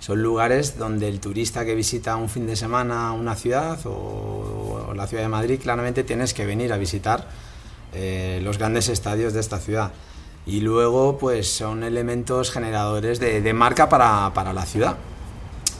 son 0.00 0.22
lugares 0.22 0.78
donde 0.78 1.08
el 1.08 1.20
turista 1.20 1.64
que 1.66 1.74
visita 1.74 2.16
un 2.16 2.30
fin 2.30 2.46
de 2.46 2.56
semana 2.56 3.12
una 3.12 3.36
ciudad 3.36 3.78
o, 3.84 4.92
la 4.96 5.06
ciudad 5.06 5.22
de 5.22 5.28
Madrid, 5.28 5.60
claramente 5.62 6.04
tienes 6.04 6.32
que 6.32 6.46
venir 6.46 6.72
a 6.72 6.78
visitar 6.78 7.28
eh, 7.92 8.40
los 8.42 8.58
grandes 8.58 8.88
estadios 8.88 9.34
de 9.34 9.40
esta 9.40 9.58
ciudad. 9.58 9.92
Y 10.46 10.60
luego, 10.60 11.18
pues 11.18 11.50
son 11.50 11.84
elementos 11.84 12.50
generadores 12.50 13.20
de, 13.20 13.52
marca 13.52 13.88
para, 13.88 14.52
la 14.52 14.66
ciudad. 14.66 14.96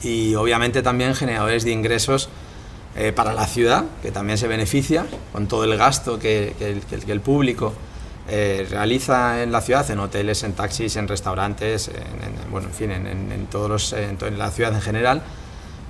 Y 0.02 0.35
obviamente 0.35 0.83
también 0.83 1.14
generadores 1.14 1.64
de 1.64 1.73
ingresos 1.73 2.29
eh, 2.97 3.12
para 3.12 3.33
la 3.33 3.47
ciudad, 3.47 3.85
que 4.02 4.11
también 4.11 4.38
se 4.38 4.49
beneficia 4.49 5.07
con 5.33 5.47
todo 5.47 5.64
el 5.64 5.76
gasto 5.76 6.19
que, 6.19 6.55
que 6.59 7.12
el 7.12 7.21
público 7.21 7.73
eh, 8.33 8.64
realiza 8.71 9.43
en 9.43 9.50
la 9.50 9.61
ciudad, 9.61 9.90
en 9.90 9.99
hoteles, 9.99 10.45
en 10.45 10.52
taxis, 10.52 10.95
en 10.95 11.09
restaurantes, 11.09 11.88
en, 11.88 12.50
bueno, 12.52 12.69
en 12.69 12.75
fin, 12.75 12.93
en, 12.93 13.47
todos 13.50 13.93
en, 13.93 14.38
la 14.38 14.52
ciudad 14.52 14.73
en 14.73 14.81
general, 14.81 15.23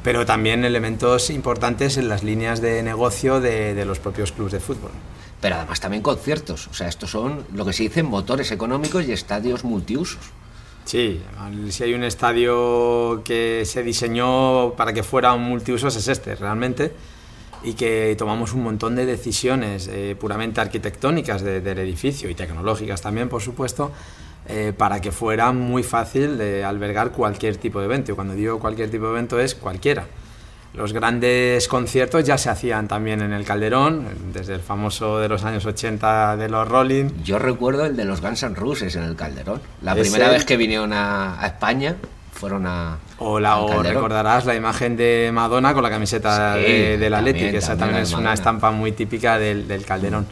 pero 0.03 0.25
también 0.25 0.65
elementos 0.65 1.29
importantes 1.29 1.99
en 1.99 2.09
las 2.09 2.23
líneas 2.23 2.63
de 2.63 2.83
negocio 2.83 3.41
de, 3.41 3.85
los 3.85 3.99
propios 3.99 4.33
clubes 4.33 4.55
de 4.55 4.61
fútbol. 4.61 4.91
Pero 5.41 5.57
además 5.57 5.81
también 5.81 6.03
conciertos, 6.03 6.69
o 6.69 6.75
sea, 6.75 6.89
estos 6.89 7.11
son 7.11 7.45
lo 7.55 7.65
que 7.65 7.73
se 7.73 7.85
dicen 7.85 8.07
motores 8.07 8.51
económicos 8.53 9.07
y 9.07 9.13
estadios 9.13 9.65
multiusos. 9.65 10.21
Sí, 10.85 11.23
si 11.71 11.85
hay 11.85 11.95
un 11.95 12.05
estadio 12.05 13.23
que 13.25 13.63
se 13.65 13.83
diseñó 13.83 14.73
para 14.73 14.93
que 14.93 15.03
fuera 15.03 15.33
un 15.33 15.45
multiusos 15.45 15.95
es 15.97 16.09
este, 16.09 16.35
realmente 16.35 16.93
y 17.63 17.75
que 17.75 18.15
tomamos 18.19 18.55
un 18.55 18.63
montón 18.63 18.97
de 18.97 19.07
decisiones 19.07 19.89
eh, 19.93 20.17
puramente 20.19 20.61
arquitectónicas 20.61 21.43
del 21.43 21.79
edificio 21.79 22.31
y 22.31 22.35
tecnológicas 22.35 23.03
también, 23.03 23.29
por 23.29 23.43
supuesto, 23.43 23.93
eh, 24.49 24.73
para 24.77 25.01
que 25.01 25.13
fuera 25.13 25.53
muy 25.53 25.83
fácil 25.83 26.39
de 26.39 26.65
albergar 26.65 27.13
cualquier 27.13 27.57
tipo 27.57 27.79
de 27.81 27.87
evento. 27.87 28.13
Y 28.13 28.15
cuando 28.15 28.35
digo 28.35 28.59
cualquier 28.59 28.91
tipo 28.91 29.07
de 29.07 29.13
evento 29.13 29.39
es 29.39 29.55
cualquiera. 29.55 30.07
Los 30.73 30.93
grandes 30.93 31.67
conciertos 31.67 32.25
ya 32.25 32.39
se 32.39 32.49
hacían 32.49 32.87
también 32.87 33.23
en 33.23 33.33
el 33.33 33.45
Calderón, 33.45 34.07
desde 34.33 34.55
el 34.55 34.61
famoso 34.61 35.19
de 35.19 35.29
los 35.29 35.45
años 35.45 35.67
80 35.67 36.37
de 36.37 36.49
los 36.49 36.69
Rolling. 36.69 37.11
Yo 37.25 37.39
recuerdo 37.39 37.87
el 37.87 37.97
de 37.97 38.05
los 38.05 38.21
Guns 38.21 38.45
N' 38.45 38.55
Roses 38.55 38.95
en 38.95 39.03
el 39.03 39.17
Calderón. 39.17 39.61
La 39.83 39.95
primera 39.95 40.29
vez 40.29 40.45
que 40.45 40.57
vinieron 40.57 40.93
a 40.93 41.41
España 41.45 41.97
fueron 42.41 42.67
a. 42.67 42.99
O, 43.19 43.39
la, 43.39 43.59
o 43.59 43.83
recordarás 43.83 44.47
la 44.47 44.55
imagen 44.55 44.97
de 44.97 45.31
Madonna 45.33 45.75
con 45.75 45.83
la 45.83 45.91
camiseta 45.91 46.55
de, 46.55 46.97
del 46.97 47.13
Atleti, 47.13 47.51
que 47.51 47.59
esa 47.59 47.77
también, 47.77 48.03
es 48.03 48.13
una 48.15 48.33
estampa 48.33 48.71
muy 48.71 48.93
típica 48.93 49.39
del, 49.39 49.69
del, 49.69 49.85
Calderón. 49.85 50.27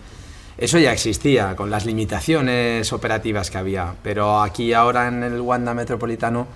Eso 0.56 0.78
ya 0.78 0.92
existía, 0.92 1.54
con 1.54 1.70
las 1.70 1.84
limitaciones 1.84 2.92
operativas 2.92 3.50
que 3.50 3.58
había, 3.58 3.94
pero 4.02 4.40
aquí 4.40 4.72
ahora 4.72 5.06
en 5.06 5.22
el 5.22 5.40
Wanda 5.40 5.74
Metropolitano 5.74 6.48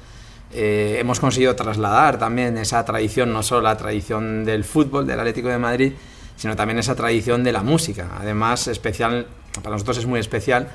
eh, 0.53 0.97
hemos 0.99 1.21
conseguido 1.21 1.55
trasladar 1.57 2.19
también 2.19 2.57
esa 2.59 2.85
tradición, 2.85 3.33
no 3.33 3.43
solo 3.43 3.63
la 3.63 3.77
tradición 3.77 4.45
del 4.45 4.65
fútbol, 4.65 5.07
del 5.07 5.19
Atlético 5.19 5.49
de 5.49 5.59
Madrid, 5.59 5.93
sino 6.37 6.57
también 6.57 6.79
esa 6.79 6.95
tradición 6.95 7.45
de 7.45 7.53
la 7.53 7.63
música. 7.63 8.11
Además, 8.19 8.69
especial, 8.69 9.27
para 9.63 9.71
nosotros 9.71 9.99
es 9.99 10.07
muy 10.07 10.21
especial 10.21 10.69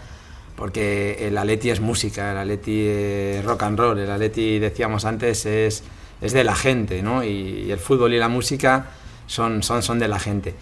porque 0.57 1.27
el 1.27 1.37
Atleti 1.37 1.69
es 1.69 1.79
música, 1.79 2.31
el 2.31 2.37
Atleti 2.39 2.87
es 2.87 3.45
rock 3.45 3.63
and 3.63 3.79
roll, 3.79 3.99
el 3.99 4.09
Atleti, 4.09 4.57
decíamos 4.57 5.05
antes, 5.05 5.45
es, 5.45 5.83
es 6.19 6.33
de 6.33 6.43
la 6.43 6.55
gente, 6.55 7.03
¿no? 7.03 7.23
Y, 7.23 7.71
el 7.71 7.77
fútbol 7.77 8.13
y 8.13 8.17
la 8.17 8.27
música 8.27 8.87
son, 9.27 9.61
son, 9.61 9.83
son 9.83 9.99
de 9.99 10.07
la 10.07 10.19
gente. 10.19 10.55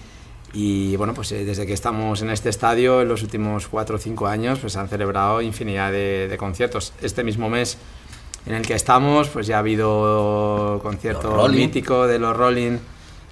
Y 0.53 0.95
bueno, 0.95 1.13
pues 1.13 1.31
eh, 1.31 1.43
desde 1.43 1.65
que 1.65 1.74
estamos 1.74 2.22
en 2.22 2.29
este 2.29 2.50
estadio, 2.50 3.01
en 3.01 3.07
los 3.07 3.24
últimos 3.24 3.67
cuatro 3.67 3.95
o 3.95 4.00
cinco 4.00 4.27
años, 4.27 4.60
pues 4.60 4.75
han 4.75 4.88
celebrado 4.88 5.41
infinidad 5.41 5.91
de, 5.91 6.34
conciertos. 6.38 6.93
Este 7.01 7.24
mismo 7.24 7.50
mes 7.50 7.77
en 8.46 8.56
el 8.56 8.66
que 8.66 8.74
estamos, 8.74 9.30
pues 9.30 9.48
ya 9.48 9.58
ha 9.58 9.60
habido 9.60 10.80
concierto 10.84 11.48
mítico 11.50 12.08
de 12.08 12.20
los 12.20 12.36
Rolling, 12.36 12.78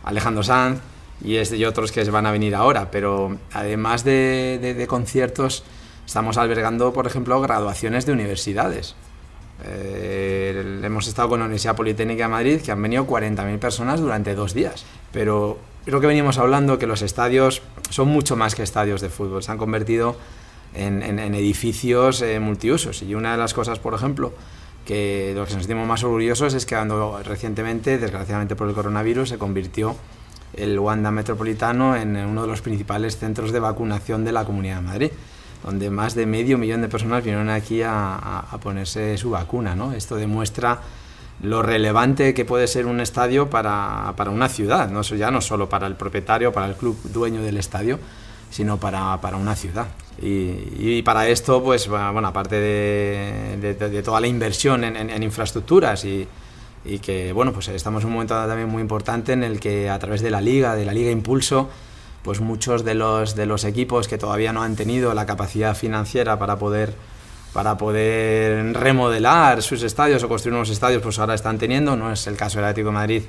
Alejandro 0.04 0.44
Sanz 0.44 0.80
y, 1.24 1.36
este 1.36 1.58
y 1.58 1.66
otros 1.66 1.92
que 1.92 2.04
van 2.06 2.26
a 2.26 2.32
venir 2.32 2.56
ahora. 2.56 2.90
Pero 2.92 3.38
además 3.52 4.04
de, 4.04 4.60
de, 4.62 4.74
de 4.74 4.88
conciertos, 4.88 5.64
Estamos 6.06 6.38
albergando, 6.38 6.92
por 6.94 7.08
ejemplo, 7.08 7.40
graduaciones 7.42 8.06
de 8.06 8.12
universidades. 8.12 8.96
Eh, 9.66 10.82
hemos 10.84 11.08
estado 11.08 11.30
con 11.30 11.40
la 11.40 11.46
Universidad 11.46 11.76
Politécnica 11.76 12.24
de 12.24 12.30
Madrid, 12.30 12.62
que 12.62 12.72
han 12.72 12.82
venido 12.82 13.08
40.000 13.08 13.58
personas 13.60 14.02
durante 14.02 14.36
dos 14.36 14.54
días. 14.54 14.86
Pero 15.12 15.58
creo 15.86 16.02
que 16.02 16.08
venimos 16.08 16.38
hablando 16.38 16.78
que 16.78 16.88
los 16.88 17.02
estadios 17.02 17.62
son 17.90 18.10
mucho 18.10 18.36
más 18.36 18.56
que 18.56 18.64
estadios 18.64 19.02
de 19.02 19.10
fútbol, 19.10 19.44
se 19.44 19.52
han 19.52 19.58
convertido 19.58 20.18
en, 20.76 21.20
edificios 21.34 22.22
eh, 22.22 22.40
multiusos. 22.40 23.02
Y 23.02 23.16
una 23.16 23.32
de 23.32 23.38
las 23.38 23.54
cosas, 23.54 23.80
por 23.80 23.94
ejemplo, 23.94 24.34
que 24.86 25.34
lo 25.36 25.46
que 25.46 25.54
nos 25.54 25.64
sentimos 25.64 25.88
más 25.88 26.04
orgullosos 26.04 26.54
es 26.54 26.66
que 26.66 26.76
cuando 26.76 27.22
recientemente, 27.24 27.98
desgraciadamente 27.98 28.56
por 28.56 28.68
el 28.68 28.76
coronavirus, 28.76 29.30
se 29.30 29.38
convirtió 29.38 29.96
el 30.54 30.78
Wanda 30.78 31.12
Metropolitano 31.12 31.96
en 31.96 32.16
uno 32.16 32.42
de 32.44 32.48
los 32.48 32.62
principales 32.62 33.18
centros 33.18 33.52
de 33.52 33.60
vacunación 33.60 34.24
de 34.24 34.32
la 34.32 34.46
Comunidad 34.46 34.78
de 34.78 34.82
Madrid 34.82 35.12
donde 35.64 35.90
más 35.90 36.14
de 36.14 36.26
medio 36.26 36.58
millón 36.58 36.82
de 36.82 36.90
personas 36.90 37.24
vinieron 37.24 37.50
aquí 37.50 37.82
a, 37.84 38.46
ponerse 38.62 39.18
su 39.18 39.30
vacuna. 39.32 39.76
¿no? 39.76 39.94
Esto 39.94 40.16
demuestra 40.18 40.80
lo 41.42 41.62
relevante 41.62 42.34
que 42.34 42.46
puede 42.46 42.68
ser 42.68 42.86
un 42.86 43.00
estadio 43.00 43.50
para, 43.50 44.14
para, 44.16 44.30
una 44.30 44.50
ciudad, 44.50 44.90
¿no? 44.90 45.02
Eso 45.02 45.16
ya 45.16 45.32
no 45.32 45.42
solo 45.42 45.68
para 45.68 45.88
el 45.88 45.96
propietario, 45.96 46.54
para 46.54 46.68
el 46.68 46.76
club 46.76 46.98
dueño 47.12 47.42
del 47.42 47.58
estadio, 47.58 48.00
sino 48.54 48.80
para, 48.80 49.20
para 49.20 49.38
una 49.38 49.56
ciudad. 49.56 49.88
Y, 50.22 50.54
y, 50.78 51.02
para 51.02 51.28
esto, 51.28 51.64
pues, 51.64 51.88
bueno, 51.88 52.28
aparte 52.28 52.60
de, 52.60 53.76
de, 53.76 54.04
toda 54.04 54.22
la 54.22 54.28
inversión 54.28 54.84
en, 54.84 54.96
en, 54.96 55.24
infraestructuras 55.24 56.06
y, 56.06 56.28
y, 56.86 57.00
que, 57.00 57.34
bueno, 57.34 57.52
pues 57.52 57.70
estamos 57.70 58.04
en 58.04 58.08
un 58.08 58.14
momento 58.14 58.36
también 58.36 58.70
muy 58.70 58.82
importante 58.82 59.34
en 59.34 59.44
el 59.44 59.60
que 59.60 59.90
a 59.90 59.98
través 59.98 60.22
de 60.22 60.30
la 60.30 60.40
Liga, 60.40 60.76
de 60.76 60.86
la 60.86 60.94
Liga 60.94 61.10
Impulso, 61.10 61.68
pues 62.22 62.42
muchos 62.42 62.86
de 62.86 62.94
los, 62.94 63.36
de 63.36 63.48
los 63.48 63.64
equipos 63.64 64.08
que 64.08 64.20
todavía 64.20 64.54
no 64.54 64.62
han 64.62 64.76
tenido 64.76 65.16
la 65.16 65.26
capacidad 65.26 65.76
financiera 65.76 66.38
para 66.38 66.60
poder, 66.60 66.94
para 67.54 67.76
poder 67.76 68.72
remodelar 68.74 69.64
sus 69.64 69.82
estadios 69.82 70.22
o 70.22 70.30
construir 70.30 70.52
nuevos 70.52 70.70
estadios, 70.70 71.02
pues 71.02 71.18
ahora 71.18 71.34
están 71.34 71.58
teniendo. 71.58 71.96
No 71.96 72.12
es 72.12 72.28
el 72.28 72.38
caso 72.38 72.60
del 72.60 72.66
Atlético 72.66 72.90
de 72.90 72.94
Madrid, 72.94 73.24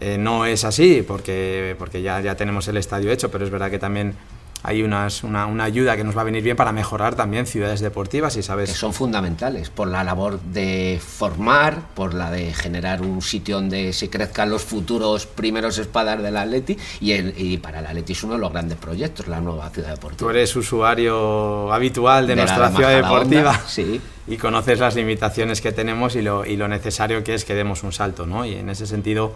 eh, 0.00 0.16
no 0.16 0.46
es 0.46 0.64
así, 0.64 1.04
porque, 1.06 1.76
porque 1.78 2.00
ya, 2.00 2.18
ya 2.22 2.34
tenemos 2.34 2.66
el 2.68 2.78
estadio 2.78 3.10
hecho, 3.10 3.30
pero 3.30 3.44
es 3.44 3.50
verdad 3.50 3.70
que 3.70 3.78
también 3.78 4.14
hay 4.62 4.82
unas, 4.82 5.22
una, 5.22 5.46
una, 5.46 5.64
ayuda 5.64 5.96
que 5.96 6.04
nos 6.04 6.16
va 6.16 6.22
a 6.22 6.24
venir 6.24 6.42
bien 6.42 6.56
para 6.56 6.72
mejorar 6.72 7.14
también 7.14 7.46
ciudades 7.46 7.80
deportivas 7.80 8.36
y 8.36 8.42
sabes 8.42 8.70
que 8.70 8.76
son 8.76 8.92
fundamentales 8.92 9.70
por 9.70 9.88
la 9.88 10.02
labor 10.02 10.40
de 10.40 11.00
formar 11.04 11.80
por 11.94 12.14
la 12.14 12.30
de 12.30 12.52
generar 12.52 13.02
un 13.02 13.22
sitio 13.22 13.56
donde 13.56 13.92
se 13.92 14.10
crezcan 14.10 14.50
los 14.50 14.62
futuros 14.62 15.26
primeros 15.26 15.78
espadas 15.78 16.22
del 16.22 16.36
Atleti 16.36 16.76
y, 17.00 17.12
el, 17.12 17.34
y 17.36 17.58
para 17.58 17.80
el 17.80 17.86
Atleti 17.86 18.12
es 18.12 18.24
uno 18.24 18.34
de 18.34 18.40
los 18.40 18.52
grandes 18.52 18.78
proyectos 18.78 19.28
la 19.28 19.40
nueva 19.40 19.70
ciudad 19.70 19.90
deportiva 19.90 20.18
tú 20.18 20.30
eres 20.30 20.54
usuario 20.56 21.72
habitual 21.72 22.26
de, 22.26 22.36
nuestra 22.36 22.70
ciudad 22.70 22.96
deportiva 22.96 23.60
sí. 23.66 24.00
y 24.26 24.36
conoces 24.36 24.80
las 24.80 24.96
limitaciones 24.96 25.60
que 25.60 25.72
tenemos 25.72 26.16
y 26.16 26.22
lo, 26.22 26.44
y 26.44 26.56
lo 26.56 26.66
necesario 26.66 27.22
que 27.22 27.34
es 27.34 27.44
que 27.44 27.54
demos 27.54 27.84
un 27.84 27.92
salto 27.92 28.26
¿no? 28.26 28.44
y 28.44 28.54
en 28.54 28.70
ese 28.70 28.86
sentido 28.86 29.34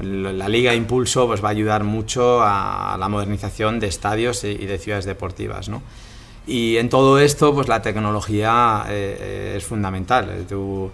la 0.00 0.48
Liga 0.48 0.74
Impulso 0.74 1.26
pues, 1.26 1.42
va 1.42 1.48
a 1.48 1.50
ayudar 1.50 1.84
mucho 1.84 2.40
a 2.42 2.96
la 2.98 3.08
modernización 3.08 3.80
de 3.80 3.88
estadios 3.88 4.44
y 4.44 4.66
de 4.66 4.78
ciudades 4.78 5.04
deportivas. 5.04 5.68
¿no? 5.68 5.82
Y 6.46 6.78
en 6.78 6.88
todo 6.88 7.18
esto, 7.18 7.54
pues 7.54 7.68
la 7.68 7.82
tecnología 7.82 8.84
eh, 8.88 9.16
eh, 9.20 9.54
es 9.56 9.64
fundamental. 9.64 10.46
Tú, 10.48 10.90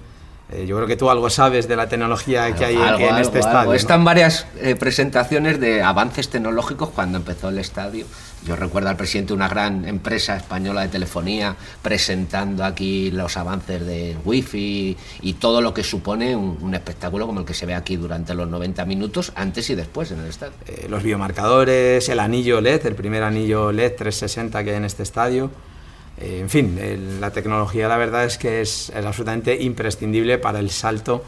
eh, 0.53 0.65
yo 0.65 0.77
creo 0.77 0.87
que 0.87 0.97
tú 0.97 1.11
algo 1.11 1.29
sabes 1.29 1.67
de 1.67 1.75
la 1.75 1.89
tecnología 1.89 2.55
que 2.55 2.65
hay 2.65 2.77
en, 2.77 3.17
este 3.17 3.41
estadio. 3.41 3.73
Están 3.73 4.05
varias 4.05 4.47
eh, 4.61 4.77
presentaciones 4.77 5.59
de 5.59 5.83
avances 5.83 6.29
tecnológicos 6.29 6.91
cuando 6.91 7.19
empezó 7.19 7.49
el 7.49 7.59
estadio. 7.59 8.07
Yo 8.47 8.55
recuerdo 8.55 8.89
al 8.89 8.97
presidente 8.97 9.29
de 9.29 9.35
una 9.35 9.49
gran 9.49 9.89
empresa 9.89 10.37
española 10.37 10.83
de 10.83 10.89
telefonía 10.89 11.57
presentando 11.83 12.65
aquí 12.65 13.11
los 13.11 13.37
avances 13.37 13.85
de 13.85 14.17
wifi 14.25 14.97
y 15.21 15.33
todo 15.33 15.61
lo 15.61 15.75
que 15.75 15.83
supone 15.83 16.37
un, 16.37 16.75
espectáculo 16.77 17.27
como 17.27 17.41
el 17.41 17.47
que 17.47 17.55
se 17.55 17.67
ve 17.67 17.75
aquí 17.75 17.97
durante 17.97 18.33
los 18.35 18.49
90 18.49 18.85
minutos, 18.85 19.33
antes 19.35 19.69
y 19.71 19.75
después 19.75 20.13
en 20.13 20.21
el 20.21 20.27
estadio. 20.27 20.53
Eh, 20.69 20.87
los 20.89 21.03
biomarcadores, 21.03 22.09
el 22.09 22.21
anillo 22.21 22.61
LED, 22.61 22.87
el 22.87 22.95
primer 22.95 23.25
anillo 23.25 23.73
LED 23.73 23.95
360 23.97 24.63
que 24.63 24.71
hay 24.71 24.77
en 24.77 24.85
este 24.85 25.03
estadio 25.03 25.51
en 26.19 26.49
fin, 26.49 27.21
la 27.21 27.31
tecnología 27.31 27.89
la 27.89 27.97
verdad 27.97 28.25
es 28.25 28.39
que 28.39 28.61
es, 28.61 28.91
es 28.91 29.05
absolutamente 29.05 29.61
imprescindible 29.63 30.39
para 30.39 30.59
el 30.59 30.71
salto 30.71 31.25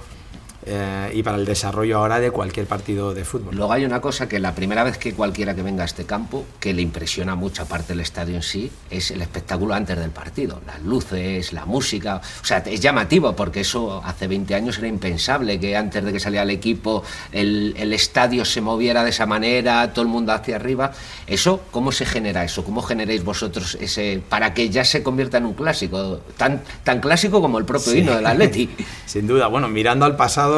eh, 0.69 1.11
y 1.15 1.23
para 1.23 1.39
el 1.39 1.45
desarrollo 1.45 1.99
ahora 1.99 2.21
de 2.21 2.31
cualquier 2.31 2.67
partido 2.67 3.15
de 3.15 3.25
fútbol. 3.25 3.57
Luego 3.57 3.73
hay 3.73 3.85
una 3.85 4.01
cosa 4.01 4.29
que 4.29 4.39
la 4.39 4.55
primera 4.55 4.85
vez 4.85 4.99
que 4.99 5.15
cualquiera 5.15 5.55
que 5.55 5.63
venga 5.63 5.83
a 5.83 5.87
este 5.87 6.05
campo, 6.05 6.45
que 6.61 6.75
le 6.75 6.83
impresiona 6.83 7.35
mucho 7.35 7.63
aparte 7.63 7.89
del 7.89 8.01
estadio 8.01 8.37
en 8.37 8.43
sí, 8.43 8.71
es 8.91 9.11
el 9.11 9.23
espectáculo 9.23 9.75
antes 9.75 9.99
del 9.99 10.11
partido, 10.11 10.61
las 10.67 10.83
luces, 10.83 11.53
la 11.53 11.65
música, 11.65 12.21
o 12.43 12.45
sea, 12.45 12.59
es 12.59 12.81
llamativo 12.81 13.35
porque 13.35 13.61
eso 13.61 14.03
hace 14.05 14.27
20 14.27 14.55
años 14.55 14.79
era 14.79 14.89
impensable 14.89 15.59
que 15.59 15.77
antes 15.77 16.05
de 16.05 16.13
que 16.13 16.21
saliera 16.21 16.43
el 16.43 16.51
equipo 16.51 17.03
el, 17.33 17.75
el 17.77 17.93
estadio 17.93 18.45
se 18.45 18.61
moviera 18.61 19.05
de 19.05 19.11
esa 19.11 19.27
manera, 19.27 19.93
todo 19.93 20.03
el 20.03 20.09
mundo 20.09 20.33
hacia 20.33 20.57
arriba. 20.57 20.93
Eso, 21.27 21.63
¿cómo 21.71 21.93
se 21.93 22.05
genera 22.05 22.45
eso? 22.45 22.65
¿Cómo 22.65 22.83
generáis 22.83 23.25
vosotros 23.25 23.77
ese 23.81 24.23
para 24.29 24.55
que 24.55 24.69
ya 24.71 24.85
se 24.85 25.03
convierta 25.03 25.39
en 25.39 25.47
un 25.47 25.55
clásico, 25.55 26.21
tan, 26.37 26.63
tan 26.85 27.01
clásico 27.01 27.41
como 27.41 27.59
el 27.59 27.65
propio 27.65 27.95
hino 27.95 28.15
del 28.15 28.27
Atleti? 28.27 28.69
Sin 29.07 29.27
duda, 29.27 29.47
bueno, 29.47 29.69
mirando 29.69 30.05
al 30.05 30.17
pasado 30.17 30.58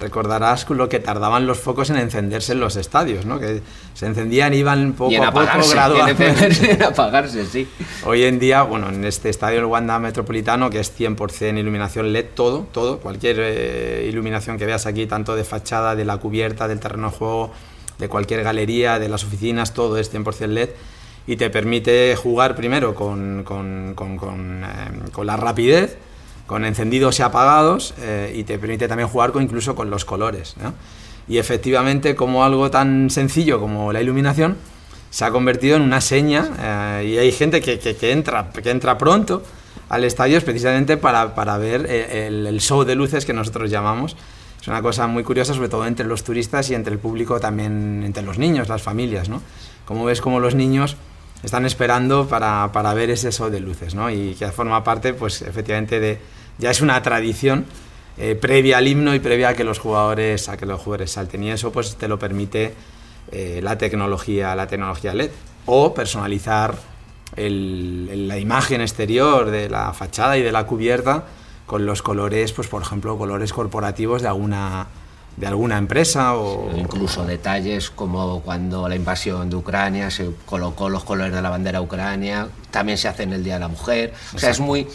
recordarás 0.00 0.68
lo 0.70 0.88
que 0.88 1.00
tardaban 1.00 1.46
los 1.46 1.58
focos 1.58 1.90
en 1.90 1.96
encenderse 1.96 2.52
en 2.52 2.60
los 2.60 2.76
estadios, 2.76 3.26
¿no? 3.26 3.38
Que 3.38 3.62
se 3.94 4.06
encendían, 4.06 4.54
iban 4.54 4.92
poco 4.92 5.22
a 5.22 5.32
poco 5.32 5.68
gradualmente. 5.70 6.28
En 6.70 6.82
apagarse, 6.82 7.46
sí. 7.46 7.68
Hoy 8.04 8.24
en 8.24 8.38
día, 8.38 8.62
bueno, 8.62 8.88
en 8.88 9.04
este 9.04 9.28
estadio 9.28 9.56
del 9.56 9.66
Wanda 9.66 9.98
Metropolitano, 9.98 10.70
que 10.70 10.80
es 10.80 10.92
100% 10.98 11.58
iluminación 11.58 12.12
LED, 12.12 12.26
todo, 12.34 12.66
todo, 12.72 13.00
cualquier 13.00 13.36
eh, 13.40 14.06
iluminación 14.08 14.58
que 14.58 14.66
veas 14.66 14.86
aquí, 14.86 15.06
tanto 15.06 15.34
de 15.34 15.44
fachada, 15.44 15.96
de 15.96 16.04
la 16.04 16.18
cubierta, 16.18 16.68
del 16.68 16.80
terreno 16.80 17.10
de 17.10 17.16
juego, 17.16 17.52
de 17.98 18.08
cualquier 18.08 18.42
galería, 18.42 18.98
de 18.98 19.08
las 19.08 19.24
oficinas, 19.24 19.74
todo 19.74 19.98
es 19.98 20.12
100% 20.12 20.46
LED 20.46 20.70
y 21.26 21.36
te 21.36 21.50
permite 21.50 22.16
jugar 22.16 22.56
primero 22.56 22.94
con, 22.94 23.42
con, 23.44 23.94
con, 23.94 24.64
eh, 24.64 25.10
con 25.12 25.26
la 25.26 25.36
rapidez 25.36 25.98
con 26.48 26.64
encendidos 26.64 27.18
y 27.18 27.22
apagados 27.22 27.94
eh, 28.00 28.32
y 28.34 28.42
te 28.42 28.58
permite 28.58 28.88
también 28.88 29.08
jugar 29.08 29.32
con, 29.32 29.42
incluso 29.42 29.76
con 29.76 29.90
los 29.90 30.06
colores. 30.06 30.56
Y 31.28 31.36
efectivamente, 31.36 32.16
como 32.16 32.42
algo 32.42 32.70
tan 32.70 33.10
sencillo 33.10 33.60
como 33.60 33.92
la 33.92 34.00
iluminación, 34.00 34.56
se 35.10 35.26
ha 35.26 35.30
convertido 35.30 35.76
en 35.76 35.82
una 35.82 36.00
seña 36.00 36.50
eh, 36.58 37.06
y 37.06 37.18
hay 37.18 37.32
gente 37.32 37.60
que, 37.60 37.78
que, 37.78 38.12
entra, 38.12 38.50
que 38.50 38.70
entra 38.70 38.96
pronto 38.96 39.42
al 39.90 40.04
estadio 40.04 40.40
precisamente 40.40 40.96
para, 40.96 41.34
para 41.34 41.58
ver 41.58 41.86
eh, 41.86 42.28
el, 42.28 42.60
show 42.60 42.82
de 42.82 42.94
luces 42.94 43.26
que 43.26 43.34
nosotros 43.34 43.70
llamamos. 43.70 44.16
Es 44.58 44.68
una 44.68 44.80
cosa 44.80 45.06
muy 45.06 45.24
curiosa, 45.24 45.52
sobre 45.52 45.68
todo 45.68 45.86
entre 45.86 46.06
los 46.06 46.24
turistas 46.24 46.70
y 46.70 46.74
entre 46.74 46.94
el 46.94 46.98
público 46.98 47.40
también, 47.40 48.02
entre 48.06 48.22
los 48.22 48.38
niños, 48.38 48.70
las 48.70 48.80
familias. 48.80 49.28
¿no? 49.28 49.42
Como 49.84 50.06
ves, 50.06 50.22
como 50.22 50.40
los 50.40 50.54
niños 50.54 50.96
están 51.42 51.66
esperando 51.66 52.26
para, 52.26 52.70
para 52.72 52.94
ver 52.94 53.10
ese 53.10 53.30
show 53.32 53.50
de 53.50 53.60
luces, 53.60 53.94
¿no? 53.94 54.10
Y 54.10 54.34
que 54.34 54.48
forma 54.48 54.82
parte, 54.82 55.14
pues, 55.14 55.42
efectivamente, 55.42 56.00
de, 56.00 56.18
ya 56.58 56.70
es 56.70 56.80
una 56.80 57.00
tradición 57.02 57.66
eh, 58.18 58.34
previa 58.34 58.78
al 58.78 58.88
himno 58.88 59.14
y 59.14 59.20
previa 59.20 59.50
a 59.50 59.54
que 59.54 59.62
los 59.62 59.78
jugadores 59.78 60.48
a 60.48 60.56
que 60.56 60.66
los 60.66 60.80
jugadores 60.80 61.12
salten. 61.12 61.44
Y 61.44 61.50
eso 61.50 61.70
pues 61.70 61.96
te 61.96 62.08
lo 62.08 62.18
permite 62.18 62.74
eh, 63.30 63.60
la 63.62 63.78
tecnología 63.78 64.54
la 64.54 64.66
tecnología 64.66 65.14
LED. 65.14 65.30
O 65.66 65.94
personalizar 65.94 66.74
la 67.36 68.38
imagen 68.38 68.80
exterior 68.80 69.50
de 69.50 69.68
la 69.68 69.92
fachada 69.92 70.38
y 70.38 70.42
de 70.42 70.50
la 70.50 70.64
cubierta 70.64 71.24
con 71.66 71.84
los 71.84 72.00
colores 72.00 72.52
pues 72.52 72.66
por 72.68 72.82
ejemplo 72.82 73.18
colores 73.18 73.52
corporativos 73.52 74.22
de 74.22 74.28
alguna 74.28 74.86
de 75.36 75.46
alguna 75.46 75.76
empresa 75.78 76.34
o 76.34 76.74
incluso 76.74 77.24
detalles 77.24 77.90
como 77.90 78.40
cuando 78.40 78.88
la 78.88 78.96
invasión 78.96 79.50
de 79.50 79.56
Ucrania 79.56 80.10
se 80.10 80.30
colocó 80.46 80.88
los 80.88 81.04
colores 81.04 81.32
de 81.32 81.42
la 81.42 81.50
bandera 81.50 81.82
ucrania 81.82 82.48
también 82.70 82.96
se 82.98 83.06
hace 83.06 83.22
en 83.22 83.34
el 83.34 83.44
día 83.44 83.54
de 83.54 83.60
la 83.60 83.68
mujer. 83.68 84.14
O 84.34 84.38
sea 84.38 84.50
es 84.50 84.58
muy 84.58 84.88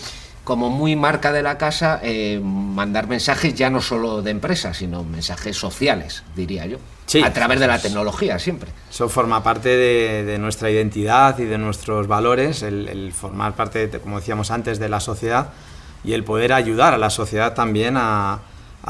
como 0.43 0.69
muy 0.69 0.95
marca 0.95 1.31
de 1.31 1.41
la 1.41 1.57
casa 1.57 1.99
eh, 2.03 2.39
mandar 2.43 3.07
mensajes 3.07 3.53
ya 3.53 3.69
no 3.69 3.81
solo 3.81 4.21
de 4.21 4.31
empresas, 4.31 4.77
sino 4.77 5.03
mensajes 5.03 5.57
sociales, 5.57 6.23
diría 6.35 6.65
yo. 6.65 6.77
a 7.23 7.31
través 7.31 7.59
de 7.59 7.67
la 7.67 7.79
tecnología 7.79 8.39
siempre. 8.39 8.69
Eso 8.89 9.07
forma 9.07 9.41
parte 9.41 9.69
de, 9.69 10.37
nuestra 10.39 10.69
identidad 10.69 11.37
y 11.39 11.45
de 11.45 11.57
nuestros 11.57 12.07
valores, 12.07 12.61
el, 12.61 13.13
formar 13.13 13.55
parte, 13.55 13.89
como 14.01 14.19
decíamos 14.19 14.51
antes, 14.51 14.79
de 14.79 14.89
la 14.89 14.99
sociedad 14.99 15.49
y 16.03 16.13
el 16.13 16.25
poder 16.25 16.51
ayudar 16.51 16.93
a 16.93 16.97
la 16.97 17.09
sociedad 17.09 17.53
también 17.53 17.95
a, 17.97 18.39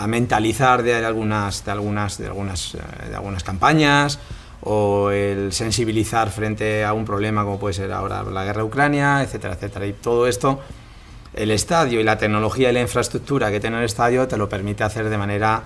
mentalizar 0.08 0.82
de 0.82 1.06
algunas, 1.06 1.66
de 1.66 1.72
algunas, 1.72 2.18
de 2.18 2.26
algunas, 2.26 2.74
eh, 2.74 2.80
de 3.10 3.16
algunas 3.16 3.44
campañas 3.44 4.18
o 4.62 5.12
el 5.12 5.54
sensibilizar 5.54 6.32
frente 6.32 6.84
a 6.84 6.94
un 6.94 7.06
problema 7.06 7.44
como 7.44 7.60
puede 7.60 7.76
ser 7.76 7.92
ahora 7.92 8.24
la 8.24 8.44
guerra 8.44 8.64
de 8.64 8.68
Ucrania, 8.68 9.22
etcétera, 9.22 9.54
etcétera. 9.54 9.86
Y 9.86 9.94
todo 9.94 10.26
esto 10.26 10.62
el 11.34 11.52
estadio 11.52 12.00
y 12.00 12.04
la 12.04 12.18
tecnología 12.18 12.70
y 12.70 12.74
la 12.74 12.82
infraestructura 12.82 13.52
que 13.52 13.60
tiene 13.60 13.78
el 13.78 13.84
estadio 13.84 14.28
te 14.28 14.38
lo 14.38 14.50
permite 14.50 14.84
hacer 14.84 15.10
de 15.10 15.18
manera 15.18 15.64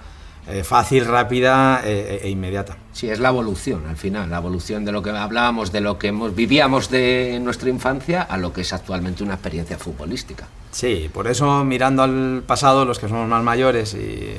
eh, 0.50 0.64
fácil, 0.64 1.06
rápida 1.06 1.82
eh, 1.84 2.22
e, 2.24 2.30
inmediata. 2.30 2.78
Sí, 2.94 3.10
es 3.10 3.20
la 3.20 3.30
evolución 3.30 3.86
al 3.86 3.98
final, 3.98 4.30
la 4.30 4.38
evolución 4.38 4.86
de 4.86 4.94
lo 4.94 5.04
que 5.04 5.10
hablábamos, 5.10 5.74
de 5.74 5.82
lo 5.82 6.00
que 6.00 6.08
hemos, 6.08 6.34
vivíamos 6.34 6.90
de 6.90 7.38
nuestra 7.42 7.70
infancia 7.70 8.22
a 8.22 8.38
lo 8.38 8.54
que 8.54 8.62
es 8.62 8.72
actualmente 8.72 9.24
una 9.24 9.34
experiencia 9.34 9.78
futbolística. 9.78 10.48
Sí, 10.72 11.10
por 11.14 11.28
eso 11.28 11.66
mirando 11.66 12.04
al 12.04 12.44
pasado, 12.48 12.86
los 12.86 12.98
que 12.98 13.10
somos 13.10 13.28
más 13.28 13.44
mayores 13.44 13.94
y 13.94 14.36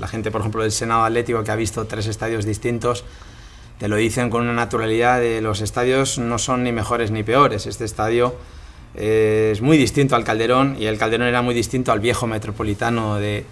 la 0.00 0.08
gente, 0.08 0.30
por 0.30 0.40
ejemplo, 0.40 0.62
del 0.62 0.72
Senado 0.72 1.04
Atlético 1.04 1.44
que 1.44 1.50
ha 1.50 1.56
visto 1.56 1.84
tres 1.86 2.06
estadios 2.06 2.46
distintos, 2.46 3.04
te 3.78 3.88
lo 3.88 3.96
dicen 3.96 4.30
con 4.30 4.44
una 4.44 4.54
naturalidad 4.54 5.20
de 5.20 5.42
los 5.42 5.60
estadios 5.60 6.18
no 6.18 6.38
son 6.38 6.62
ni 6.64 6.72
mejores 6.72 7.10
ni 7.10 7.22
peores. 7.22 7.66
Este 7.66 7.84
estadio 7.84 8.34
es 8.94 9.60
muy 9.60 9.76
distinto 9.76 10.16
al 10.16 10.24
Calderón 10.24 10.76
y 10.78 10.86
el 10.86 10.98
Calderón 10.98 11.26
era 11.28 11.42
muy 11.42 11.54
distinto 11.54 11.92
al 11.92 12.00
viejo 12.00 12.26
metropolitano 12.26 13.16
de, 13.16 13.44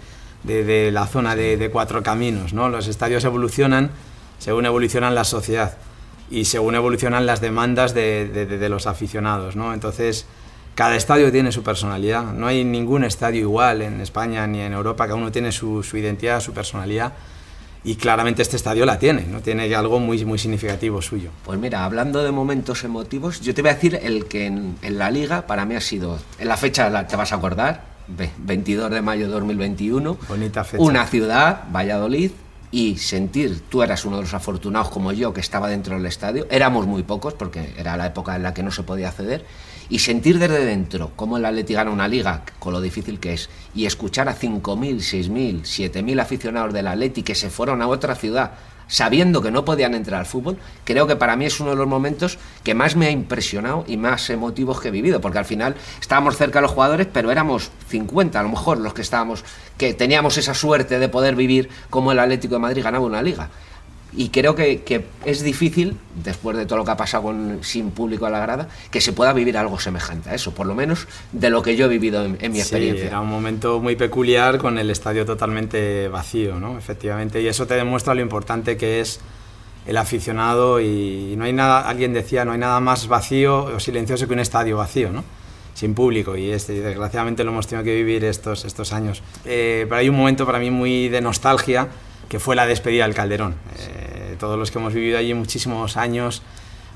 la 0.91 1.07
zona 1.07 1.35
de, 1.35 1.69
Cuatro 1.71 2.03
Caminos. 2.03 2.53
¿no? 2.53 2.69
Los 2.69 2.87
estadios 2.87 3.23
evolucionan 3.25 3.91
según 4.39 4.65
evolucionan 4.65 5.15
la 5.15 5.23
sociedad 5.23 5.77
y 6.29 6.45
según 6.45 6.75
evolucionan 6.75 7.25
las 7.25 7.41
demandas 7.41 7.93
de, 7.93 8.67
los 8.69 8.87
aficionados. 8.87 9.55
¿no? 9.55 9.73
Entonces, 9.73 10.25
cada 10.75 10.95
estadio 10.95 11.31
tiene 11.31 11.51
su 11.51 11.63
personalidad. 11.63 12.33
No 12.33 12.47
hay 12.47 12.63
ningún 12.63 13.03
estadio 13.03 13.41
igual 13.41 13.81
en 13.81 14.01
España 14.01 14.47
ni 14.47 14.61
en 14.61 14.73
Europa, 14.73 15.05
cada 15.05 15.15
uno 15.15 15.31
tiene 15.31 15.51
su 15.51 15.83
identidad, 15.93 16.39
su 16.39 16.53
personalidad 16.53 17.13
y 17.83 17.95
claramente 17.95 18.41
este 18.41 18.55
estadio 18.55 18.85
la 18.85 18.97
tiene, 18.97 19.23
¿no? 19.23 19.41
Tiene 19.41 19.73
algo 19.75 19.99
muy, 19.99 20.23
muy 20.25 20.39
significativo 20.39 21.01
suyo. 21.01 21.31
Pues 21.43 21.59
mira, 21.59 21.83
hablando 21.83 22.23
de 22.23 22.31
momentos 22.31 22.83
emotivos, 22.83 23.41
yo 23.41 23.53
te 23.53 23.61
voy 23.61 23.71
a 23.71 23.73
decir 23.75 23.99
el 24.01 24.25
que 24.25 24.45
en, 24.45 24.77
la 24.81 25.11
liga 25.11 25.47
para 25.47 25.65
mí 25.65 25.75
ha 25.75 25.81
sido, 25.81 26.19
en 26.39 26.47
la 26.47 26.57
fecha 26.57 27.07
te 27.07 27.15
vas 27.15 27.33
a 27.33 27.35
acordar, 27.35 27.93
22 28.07 28.89
de 28.89 29.01
mayo 29.01 29.27
de 29.27 29.33
2021, 29.33 30.17
Bonita 30.27 30.63
fecha. 30.63 30.83
una 30.83 31.05
ciudad, 31.07 31.63
Valladolid, 31.73 32.31
y 32.71 32.97
sentir, 32.97 33.61
tú 33.69 33.83
eras 33.83 34.03
uno 34.03 34.17
de 34.17 34.23
los 34.23 34.33
afortunados 34.33 34.89
como 34.89 35.11
yo 35.11 35.33
que 35.33 35.41
estaba 35.41 35.69
dentro 35.69 35.95
del 35.95 36.05
estadio, 36.05 36.47
éramos 36.49 36.87
muy 36.87 37.03
pocos 37.03 37.33
porque 37.33 37.73
era 37.77 37.95
la 37.97 38.07
época 38.07 38.35
en 38.35 38.43
la 38.43 38.53
que 38.53 38.63
no 38.63 38.71
se 38.71 38.83
podía 38.83 39.09
acceder, 39.09 39.45
y 39.89 39.99
sentir 39.99 40.39
desde 40.39 40.65
dentro 40.65 41.11
cómo 41.15 41.37
el 41.37 41.45
Atleti 41.45 41.73
gana 41.73 41.91
una 41.91 42.07
liga, 42.07 42.43
con 42.59 42.73
lo 42.73 42.81
difícil 42.81 43.19
que 43.19 43.33
es, 43.33 43.49
y 43.75 43.85
escuchar 43.85 44.29
a 44.29 44.35
5.000, 44.35 44.61
6.000, 44.97 45.61
7.000 45.61 46.21
aficionados 46.21 46.73
del 46.73 46.87
Atleti 46.87 47.23
que 47.23 47.35
se 47.35 47.49
fueron 47.49 47.81
a 47.81 47.87
otra 47.87 48.15
ciudad 48.15 48.51
sabiendo 48.87 49.41
que 49.41 49.51
no 49.51 49.65
podían 49.65 49.95
entrar 49.95 50.19
al 50.19 50.25
fútbol, 50.25 50.57
creo 50.83 51.07
que 51.07 51.15
para 51.15 51.35
mí 51.35 51.45
es 51.45 51.59
uno 51.59 51.71
de 51.71 51.75
los 51.75 51.87
momentos 51.87 52.37
que 52.63 52.73
más 52.73 52.95
me 52.95 53.07
ha 53.07 53.11
impresionado 53.11 53.85
y 53.87 53.97
más 53.97 54.29
emotivos 54.29 54.79
que 54.79 54.89
he 54.89 54.91
vivido, 54.91 55.21
porque 55.21 55.39
al 55.39 55.45
final 55.45 55.75
estábamos 55.99 56.37
cerca 56.37 56.59
de 56.59 56.63
los 56.63 56.71
jugadores, 56.71 57.07
pero 57.11 57.31
éramos 57.31 57.71
50 57.87 58.39
a 58.39 58.43
lo 58.43 58.49
mejor 58.49 58.77
los 58.79 58.93
que 58.93 59.01
estábamos, 59.01 59.43
que 59.77 59.93
teníamos 59.93 60.37
esa 60.37 60.53
suerte 60.53 60.99
de 60.99 61.09
poder 61.09 61.35
vivir 61.35 61.69
como 61.89 62.11
el 62.11 62.19
Atlético 62.19 62.55
de 62.55 62.59
Madrid 62.59 62.83
ganaba 62.83 63.05
una 63.05 63.21
liga 63.21 63.49
y 64.15 64.29
creo 64.29 64.55
que, 64.55 65.05
es 65.25 65.43
difícil, 65.43 65.97
después 66.15 66.55
de 66.57 66.65
todo 66.65 66.77
lo 66.77 66.85
que 66.85 66.91
ha 66.91 66.97
pasado 66.97 67.23
con, 67.23 67.59
sin 67.63 67.91
público 67.91 68.25
a 68.25 68.29
la 68.29 68.39
grada, 68.39 68.67
que 68.91 69.01
se 69.01 69.13
pueda 69.13 69.33
vivir 69.33 69.57
algo 69.57 69.79
semejante 69.79 70.29
a 70.29 70.35
eso, 70.35 70.53
por 70.53 70.67
lo 70.67 70.75
menos 70.75 71.07
de 71.31 71.49
lo 71.49 71.61
que 71.61 71.75
yo 71.75 71.85
he 71.85 71.89
vivido 71.89 72.23
en, 72.23 72.51
mi 72.51 72.59
experiencia. 72.59 73.07
Era 73.07 73.21
un 73.21 73.29
momento 73.29 73.79
muy 73.79 73.95
peculiar 73.95 74.57
con 74.57 74.77
el 74.77 74.89
estadio 74.89 75.25
totalmente 75.25 76.07
vacío, 76.07 76.59
¿no? 76.59 76.77
efectivamente, 76.77 77.41
y 77.41 77.47
eso 77.47 77.65
te 77.65 77.75
demuestra 77.75 78.13
lo 78.13 78.21
importante 78.21 78.77
que 78.77 78.99
es 78.99 79.19
el 79.85 79.97
aficionado 79.97 80.79
y 80.79 81.35
no 81.37 81.45
hay 81.45 81.53
nada, 81.53 81.87
alguien 81.89 82.13
decía, 82.13 82.45
no 82.45 82.51
hay 82.51 82.59
nada 82.59 82.79
más 82.79 83.07
vacío 83.07 83.65
o 83.65 83.79
silencioso 83.79 84.27
que 84.27 84.33
un 84.33 84.39
estadio 84.39 84.77
vacío, 84.77 85.11
¿no? 85.11 85.23
sin 85.73 85.95
público 85.95 86.37
y 86.37 86.51
este, 86.51 86.81
desgraciadamente 86.81 87.43
lo 87.43 87.51
hemos 87.51 87.67
tenido 87.67 87.83
que 87.83 87.95
vivir 87.95 88.23
estos, 88.25 88.63
estos 88.65 88.93
años. 88.93 89.23
Eh, 89.43 89.85
pero 89.89 89.99
hay 89.99 90.07
un 90.07 90.15
momento 90.15 90.45
para 90.45 90.59
mí 90.59 90.69
muy 90.69 91.09
de 91.09 91.19
nostalgia 91.19 91.87
que 92.29 92.39
fue 92.39 92.55
la 92.55 92.65
despedida 92.65 93.05
del 93.05 93.13
Calderón. 93.13 93.55
Eh, 93.77 94.02
todos 94.35 94.57
los 94.57 94.71
que 94.71 94.79
hemos 94.79 94.93
vivido 94.93 95.17
allí 95.17 95.33
muchísimos 95.33 95.97
años, 95.97 96.41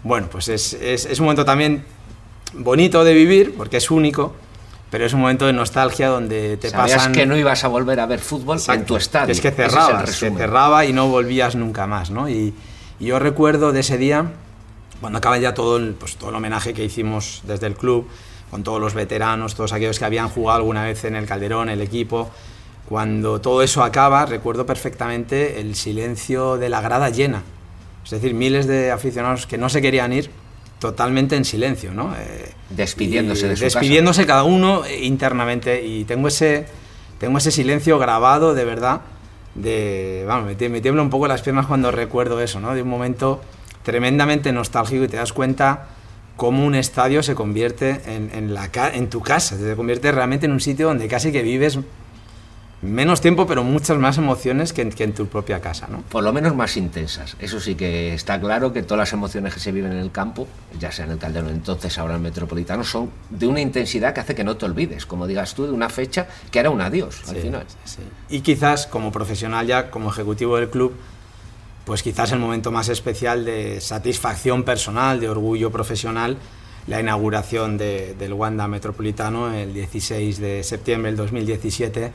bueno, 0.03 0.27
pues 0.31 0.47
es, 0.47 0.73
es, 0.73 1.19
un 1.19 1.25
momento 1.25 1.45
también 1.45 1.83
bonito 2.53 3.03
de 3.03 3.13
vivir, 3.13 3.55
porque 3.55 3.77
es 3.77 3.91
único, 3.91 4.33
pero 4.89 5.05
es 5.05 5.13
un 5.13 5.21
momento 5.21 5.45
de 5.45 5.53
nostalgia 5.53 6.07
donde 6.07 6.57
te 6.57 6.69
Sabías 6.69 6.97
pasan... 6.97 7.13
que 7.13 7.25
no 7.25 7.35
ibas 7.35 7.63
a 7.63 7.67
volver 7.67 7.99
a 7.99 8.05
ver 8.05 8.19
fútbol 8.19 8.59
en 8.69 8.85
tu 8.85 8.95
estadio. 8.95 9.31
Es 9.31 9.41
que 9.41 9.51
cerraba, 9.51 10.05
se 10.05 10.31
cerraba 10.31 10.85
y 10.85 10.93
no 10.93 11.07
volvías 11.07 11.55
nunca 11.55 11.87
más, 11.87 12.09
¿no? 12.11 12.29
Y, 12.29 12.53
yo 12.99 13.19
recuerdo 13.19 13.73
de 13.73 13.81
ese 13.81 13.99
día, 13.99 14.31
cuando 15.01 15.19
acaba 15.19 15.37
ya 15.37 15.53
todo 15.53 15.77
el, 15.77 15.93
pues, 15.93 16.15
todo 16.15 16.31
el 16.31 16.35
homenaje 16.35 16.73
que 16.73 16.83
hicimos 16.83 17.43
desde 17.45 17.67
el 17.67 17.75
club, 17.75 18.07
con 18.49 18.63
todos 18.63 18.81
los 18.81 18.95
veteranos, 18.95 19.53
todos 19.53 19.71
aquellos 19.73 19.99
que 19.99 20.05
habían 20.05 20.29
jugado 20.29 20.57
alguna 20.57 20.83
vez 20.83 21.03
en 21.03 21.15
el 21.15 21.27
Calderón, 21.27 21.69
el 21.69 21.81
equipo. 21.81 22.31
Cuando 22.87 23.41
todo 23.41 23.63
eso 23.63 23.83
acaba, 23.83 24.25
recuerdo 24.25 24.65
perfectamente 24.65 25.59
el 25.59 25.75
silencio 25.75 26.57
de 26.57 26.69
la 26.69 26.81
grada 26.81 27.09
llena. 27.09 27.43
Es 28.03 28.11
decir, 28.11 28.33
miles 28.33 28.65
de 28.65 28.91
aficionados 28.91 29.45
que 29.45 29.57
no 29.57 29.67
se 29.67 29.81
querían 29.81 30.13
ir, 30.13 30.29
totalmente 30.79 31.35
en 31.35 31.43
silencio, 31.43 31.93
¿no? 31.93 32.13
Eh, 32.17 32.53
despidiéndose 32.69 33.49
de 33.49 33.57
su 33.57 33.63
Despidiéndose 33.63 34.25
cada 34.25 34.43
uno 34.43 34.83
internamente. 35.01 35.85
Y 35.85 36.05
tengo 36.05 36.29
ese, 36.29 36.65
tengo 37.19 37.37
ese 37.39 37.51
silencio 37.51 37.99
grabado, 37.99 38.53
de 38.53 38.63
verdad, 38.63 39.01
de... 39.55 40.23
Vamos, 40.25 40.55
me, 40.57 40.69
me 40.69 40.79
tiembla 40.79 41.01
un 41.01 41.09
poco 41.09 41.27
las 41.27 41.41
piernas 41.41 41.65
cuando 41.65 41.91
recuerdo 41.91 42.39
eso, 42.39 42.61
¿no? 42.61 42.73
De 42.73 42.83
un 42.83 42.89
momento 42.89 43.41
tremendamente 43.83 44.53
nostálgico 44.53 45.03
y 45.03 45.07
te 45.07 45.17
das 45.17 45.33
cuenta 45.33 45.87
cómo 46.37 46.65
un 46.65 46.75
estadio 46.75 47.23
se 47.23 47.35
convierte 47.35 48.01
en, 48.05 48.29
en, 48.33 48.53
la, 48.53 48.69
en 48.93 49.09
tu 49.09 49.21
casa, 49.21 49.57
se 49.57 49.75
convierte 49.75 50.11
realmente 50.11 50.45
en 50.45 50.51
un 50.53 50.61
sitio 50.61 50.87
donde 50.87 51.07
casi 51.07 51.31
que 51.31 51.41
vives 51.41 51.79
menos 52.81 53.21
tiempo, 53.21 53.47
pero 53.47 53.63
muchas 53.63 53.97
más 53.97 54.17
emociones 54.17 54.71
que 54.71 54.81
en, 54.81 55.13
tu 55.13 55.27
propia 55.27 55.59
casa, 55.61 55.87
¿no? 55.89 56.01
Por 56.03 56.23
lo 56.23 56.31
menos 56.31 56.55
más 56.55 56.77
intensas. 56.77 57.35
Eso 57.39 57.59
sí 57.59 57.75
que 57.75 58.13
está 58.13 58.39
claro 58.39 58.71
que 58.71 58.83
todas 58.83 58.99
las 58.99 59.13
emociones 59.13 59.53
que 59.53 59.59
se 59.59 59.71
viven 59.71 59.93
en 59.93 59.99
el 59.99 60.11
campo, 60.11 60.47
ya 60.79 60.91
sea 60.91 61.05
en 61.05 61.11
el 61.11 61.17
Calderón 61.17 61.49
entonces, 61.49 61.97
ahora 61.97 62.13
en 62.13 62.17
el 62.17 62.23
Metropolitano, 62.23 62.83
son 62.83 63.09
de 63.29 63.47
una 63.47 63.61
intensidad 63.61 64.13
que 64.13 64.19
hace 64.19 64.35
que 64.35 64.43
no 64.43 64.57
te 64.57 64.65
olvides, 64.65 65.05
como 65.05 65.25
digas 65.25 65.55
tú, 65.55 65.65
de 65.65 65.71
una 65.71 65.89
fecha 65.89 66.27
que 66.51 66.59
era 66.59 66.69
un 66.69 66.81
adiós 66.81 67.21
al 67.27 67.37
final. 67.37 67.65
Y 68.29 68.41
quizás 68.41 68.85
como 68.85 69.11
profesional 69.11 69.65
ya, 69.65 69.89
como 69.89 70.09
ejecutivo 70.09 70.57
del 70.57 70.69
club, 70.69 70.93
pues 71.85 72.03
quizás 72.03 72.31
el 72.33 72.39
momento 72.39 72.69
más 72.71 72.89
especial 72.89 73.45
de 73.45 73.81
satisfacción 73.81 74.63
personal, 74.63 75.19
de 75.19 75.29
orgullo 75.29 75.71
profesional, 75.71 76.37
la 76.85 76.99
inauguración 76.99 77.77
del 77.77 78.33
Wanda 78.33 78.67
Metropolitano 78.67 79.53
el 79.53 79.73
16 79.73 80.39
de 80.39 80.63
septiembre 80.63 81.11
del 81.11 81.17
2017, 81.17 82.11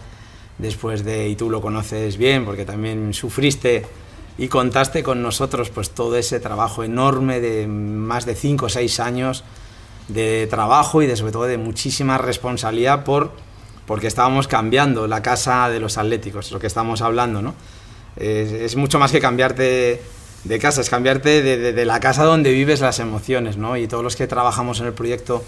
después 0.62 1.04
de, 1.04 1.28
y 1.28 1.36
tú 1.36 1.50
lo 1.50 1.60
conoces 1.60 2.16
bien 2.16 2.44
porque 2.44 2.64
también 2.64 3.12
sufriste 3.12 3.84
y 4.38 4.48
contaste 4.48 5.02
con 5.02 5.22
nosotros 5.22 5.70
pues 5.70 5.90
todo 5.90 6.16
ese 6.16 6.40
trabajo 6.40 6.84
enorme 6.84 7.40
de 7.40 7.66
más 7.66 8.24
de 8.24 8.34
5 8.34 8.66
o 8.66 8.68
6 8.68 9.00
años 9.00 9.44
de 10.08 10.46
trabajo 10.48 11.02
y 11.02 11.06
de, 11.06 11.16
sobre 11.16 11.32
todo 11.32 11.44
de 11.44 11.58
muchísima 11.58 12.16
responsabilidad 12.16 13.04
por, 13.04 13.32
porque 13.86 14.06
estábamos 14.06 14.48
cambiando 14.48 15.06
la 15.06 15.22
casa 15.22 15.68
de 15.68 15.80
los 15.80 15.98
atléticos, 15.98 16.52
lo 16.52 16.58
que 16.58 16.66
estamos 16.66 17.02
hablando, 17.02 17.42
¿no? 17.42 17.54
Es, 18.16 18.76
mucho 18.76 18.98
más 18.98 19.10
que 19.10 19.20
cambiarte 19.20 20.02
de 20.44 20.58
casa, 20.58 20.80
es 20.80 20.90
cambiarte 20.90 21.42
de, 21.42 21.84
la 21.84 21.98
casa 21.98 22.24
donde 22.24 22.52
vives 22.52 22.80
las 22.80 22.98
emociones, 22.98 23.56
¿no? 23.56 23.76
Y 23.76 23.88
todos 23.88 24.04
los 24.04 24.16
que 24.16 24.26
trabajamos 24.26 24.80
en 24.80 24.86
el 24.86 24.92
proyecto 24.92 25.42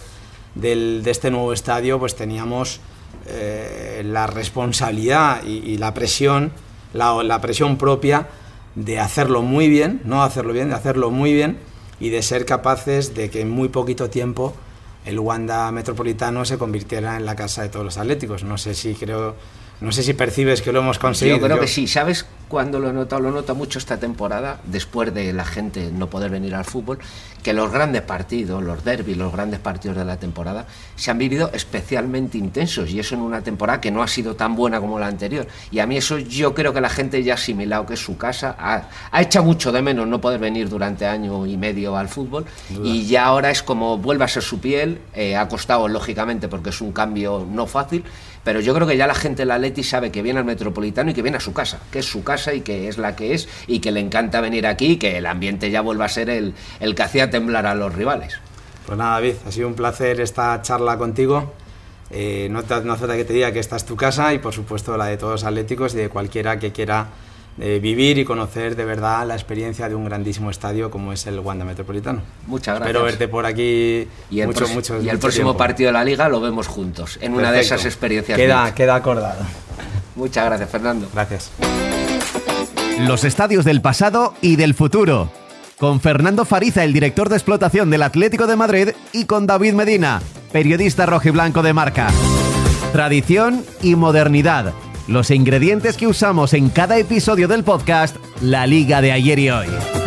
de 0.55 1.03
este 1.05 1.31
nuevo 1.31 1.53
estadio, 1.53 1.98
pues 1.98 2.14
teníamos 2.16 2.81
eh, 3.26 4.02
la 4.04 4.26
responsabilidad 4.26 5.42
y, 5.44 5.76
la 5.78 5.94
presión, 5.94 6.52
la, 6.92 7.40
presión 7.40 7.76
propia 7.76 8.28
de 8.74 8.98
hacerlo 8.98 9.42
muy 9.42 9.68
bien, 9.68 10.00
no 10.04 10.22
hacerlo 10.22 10.52
bien, 10.52 10.68
de 10.68 10.74
hacerlo 10.74 11.10
muy 11.10 11.32
bien 11.32 11.58
y 12.00 12.10
de 12.10 12.22
ser 12.22 12.44
capaces 12.44 13.14
de 13.14 13.30
que 13.30 13.40
en 13.40 13.50
muy 13.50 13.68
poquito 13.68 14.10
tiempo 14.10 14.54
el 15.04 15.18
Wanda 15.18 15.70
Metropolitano 15.70 16.44
se 16.44 16.58
convirtiera 16.58 17.16
en 17.16 17.24
la 17.24 17.37
casa 17.37 17.62
de 17.62 17.68
todos 17.68 17.84
los 17.84 17.98
atléticos. 17.98 18.44
No 18.44 18.58
sé 18.58 18.74
si 18.74 18.94
creo 18.94 19.37
no 19.80 19.92
sé 19.92 20.02
si 20.02 20.14
percibes 20.14 20.62
que 20.62 20.72
lo 20.72 20.80
hemos 20.80 20.98
conseguido. 20.98 21.37
Yo 21.38 21.44
creo 21.44 21.60
que 21.60 21.66
sí. 21.66 21.87
¿Sabes 21.87 22.26
cuándo 22.48 22.78
lo 22.78 22.90
he 22.90 22.92
notado? 22.92 23.22
Lo 23.22 23.30
noto 23.30 23.54
mucho 23.54 23.78
esta 23.78 23.98
temporada, 23.98 24.61
después 24.64 25.12
de 25.12 25.33
la 25.33 25.44
gente 25.44 25.90
no 25.92 26.09
poder 26.09 26.30
venir 26.30 26.54
al 26.54 26.64
fútbol, 26.64 26.98
que 27.42 27.52
los 27.52 27.70
grandes 27.70 28.02
partidos, 28.02 28.62
los 28.62 28.85
derbis, 28.85 29.16
los 29.16 29.33
grandes 29.33 29.61
partidos 29.61 29.96
de 29.96 30.04
la 30.04 30.16
temporada, 30.16 30.66
se 30.96 31.11
han 31.11 31.18
vivido 31.18 31.50
especialmente 31.52 32.38
intensos. 32.38 32.90
Y 32.90 33.00
eso 33.00 33.14
en 33.14 33.20
una 33.20 33.42
temporada 33.42 33.80
que 33.80 33.90
no 33.90 34.02
ha 34.02 34.09
sido 34.09 34.35
tan 34.35 34.57
buena 34.57 34.80
como 34.80 34.98
la 34.98 35.07
anterior. 35.07 35.46
Y 35.70 35.78
a 35.78 35.87
mí 35.87 35.96
eso 35.96 36.18
yo 36.18 36.54
creo 36.54 36.72
que 36.72 36.80
la 36.80 36.88
gente 36.88 37.22
ya 37.22 37.35
ha 37.35 37.37
asimilado 37.37 37.87
que 37.87 37.94
es 37.94 38.00
su 38.00 38.16
casa. 38.16 38.57
Ha, 38.59 38.88
ha 39.11 39.22
echado 39.22 39.44
mucho 39.44 39.72
de 39.72 39.83
menos 39.83 40.07
no 40.07 40.20
poder 40.20 40.40
venir 40.40 40.68
durante 40.68 41.07
año 41.07 41.46
y 41.46 41.57
medio 41.57 41.96
al 41.96 42.09
fútbol. 42.09 42.46
Y 42.83 43.07
ya 43.07 43.26
ahora 43.26 43.50
es 43.50 43.62
como 43.62 43.98
vuelve 43.98 44.24
a 44.24 44.28
ser 44.28 44.42
su 44.42 44.59
piel. 44.61 45.00
Eh, 45.14 45.37
ha 45.37 45.46
costado, 45.48 45.87
lógicamente, 45.88 46.48
porque 46.48 46.70
es 46.70 46.80
un 46.80 46.92
cambio 46.92 47.46
no 47.50 47.66
fácil 47.66 48.04
pero 48.44 48.61
yo 48.61 48.74
creo 48.74 48.87
que 48.87 48.96
ya 48.96 49.07
la 49.07 49.14
gente 49.14 49.42
de 49.42 49.46
la 49.46 49.59
Leti 49.59 49.83
sabe 49.83 50.12
que 50.12 50.22
viene 50.22 50.38
al 50.38 50.44
Metropolitano 50.44 51.11
y 51.11 51.14
que 51.14 51.22
viene 51.22 51.38
a 51.38 51.40
su 51.40 51.52
casa, 51.52 51.80
que 51.90 52.00
es 52.00 52.07
su 52.07 52.22
casa 52.22 52.54
y 52.54 52.61
que 52.61 52.88
es 52.88 52.98
la 52.98 53.16
que 53.16 53.35
es 53.35 53.48
y 53.66 53.80
que 53.80 53.90
le 53.90 54.00
encanta 54.00 54.40
venir 54.40 54.66
aquí 54.66 54.92
y 54.92 54.96
que 54.96 55.18
el 55.18 55.26
ambiente 55.26 55.70
ya 55.70 55.80
vuelva 55.80 56.04
a 56.04 56.09
ser 56.09 56.30
el, 56.30 56.54
el 56.80 56.94
que 56.94 57.02
hacía 57.02 57.30
temblar 57.30 57.66
a 57.66 57.74
los 57.74 57.94
rivales. 57.94 58.38
Pues 58.87 58.98
nada, 58.98 59.14
David, 59.14 59.35
ha 59.46 59.50
sido 59.50 59.66
un 59.66 59.74
placer 59.74 60.20
esta 60.20 60.61
charla 60.61 60.98
contigo. 60.98 61.54
Eh, 62.11 62.48
no, 62.50 62.62
te, 62.62 62.80
no 62.83 62.92
hace 62.92 63.00
falta 63.00 63.16
que 63.16 63.24
te 63.24 63.33
diga 63.33 63.50
que 63.50 63.59
esta 63.59 63.76
es 63.76 63.85
tu 63.85 63.96
casa 63.96 64.35
y 64.35 64.38
por 64.38 64.52
supuesto 64.52 64.96
la 64.96 65.07
de 65.07 65.16
todos 65.16 65.33
los 65.33 65.44
atléticos 65.44 65.94
y 65.94 65.96
de 65.96 66.09
cualquiera 66.11 66.59
que 66.59 66.70
quiera 66.70 67.09
vivir 67.56 68.18
y 68.18 68.24
conocer 68.24 68.74
de 68.74 68.84
verdad 68.84 69.26
la 69.26 69.34
experiencia 69.34 69.88
de 69.88 69.94
un 69.94 70.04
grandísimo 70.04 70.50
estadio 70.50 70.90
como 70.90 71.12
es 71.12 71.26
el 71.26 71.38
Wanda 71.38 71.64
Metropolitano. 71.64 72.22
Muchas 72.46 72.76
gracias. 72.76 72.88
Espero 72.88 73.04
verte 73.04 73.28
por 73.28 73.46
aquí 73.46 74.08
y 74.30 74.40
el 74.40 74.48
mucho, 74.48 74.66
mucho, 74.68 75.00
Y 75.00 75.08
el 75.08 75.18
próximo 75.18 75.56
partido 75.56 75.88
de 75.88 75.92
la 75.92 76.04
Liga 76.04 76.28
lo 76.28 76.40
vemos 76.40 76.66
juntos, 76.66 77.18
en 77.20 77.34
una 77.34 77.52
de 77.52 77.60
esas 77.60 77.84
experiencias. 77.84 78.36
Queda, 78.36 78.74
queda 78.74 78.96
acordado. 78.96 79.44
Muchas 80.16 80.44
gracias, 80.46 80.70
Fernando. 80.70 81.08
Gracias. 81.12 81.50
Los 83.00 83.24
estadios 83.24 83.64
del 83.64 83.80
pasado 83.80 84.34
y 84.40 84.56
del 84.56 84.74
futuro. 84.74 85.30
Con 85.78 86.00
Fernando 86.00 86.44
Fariza, 86.44 86.84
el 86.84 86.92
director 86.92 87.28
de 87.28 87.36
explotación 87.36 87.90
del 87.90 88.04
Atlético 88.04 88.46
de 88.46 88.54
Madrid, 88.54 88.88
y 89.12 89.24
con 89.24 89.46
David 89.46 89.72
Medina, 89.72 90.22
periodista 90.52 91.04
rojiblanco 91.04 91.62
de 91.62 91.72
marca. 91.72 92.08
Tradición 92.92 93.64
y 93.82 93.96
modernidad 93.96 94.72
los 95.06 95.30
ingredientes 95.30 95.96
que 95.96 96.06
usamos 96.06 96.54
en 96.54 96.68
cada 96.70 96.98
episodio 96.98 97.48
del 97.48 97.64
podcast 97.64 98.16
La 98.40 98.66
Liga 98.66 99.00
de 99.00 99.12
ayer 99.12 99.38
y 99.38 99.50
hoy. 99.50 100.03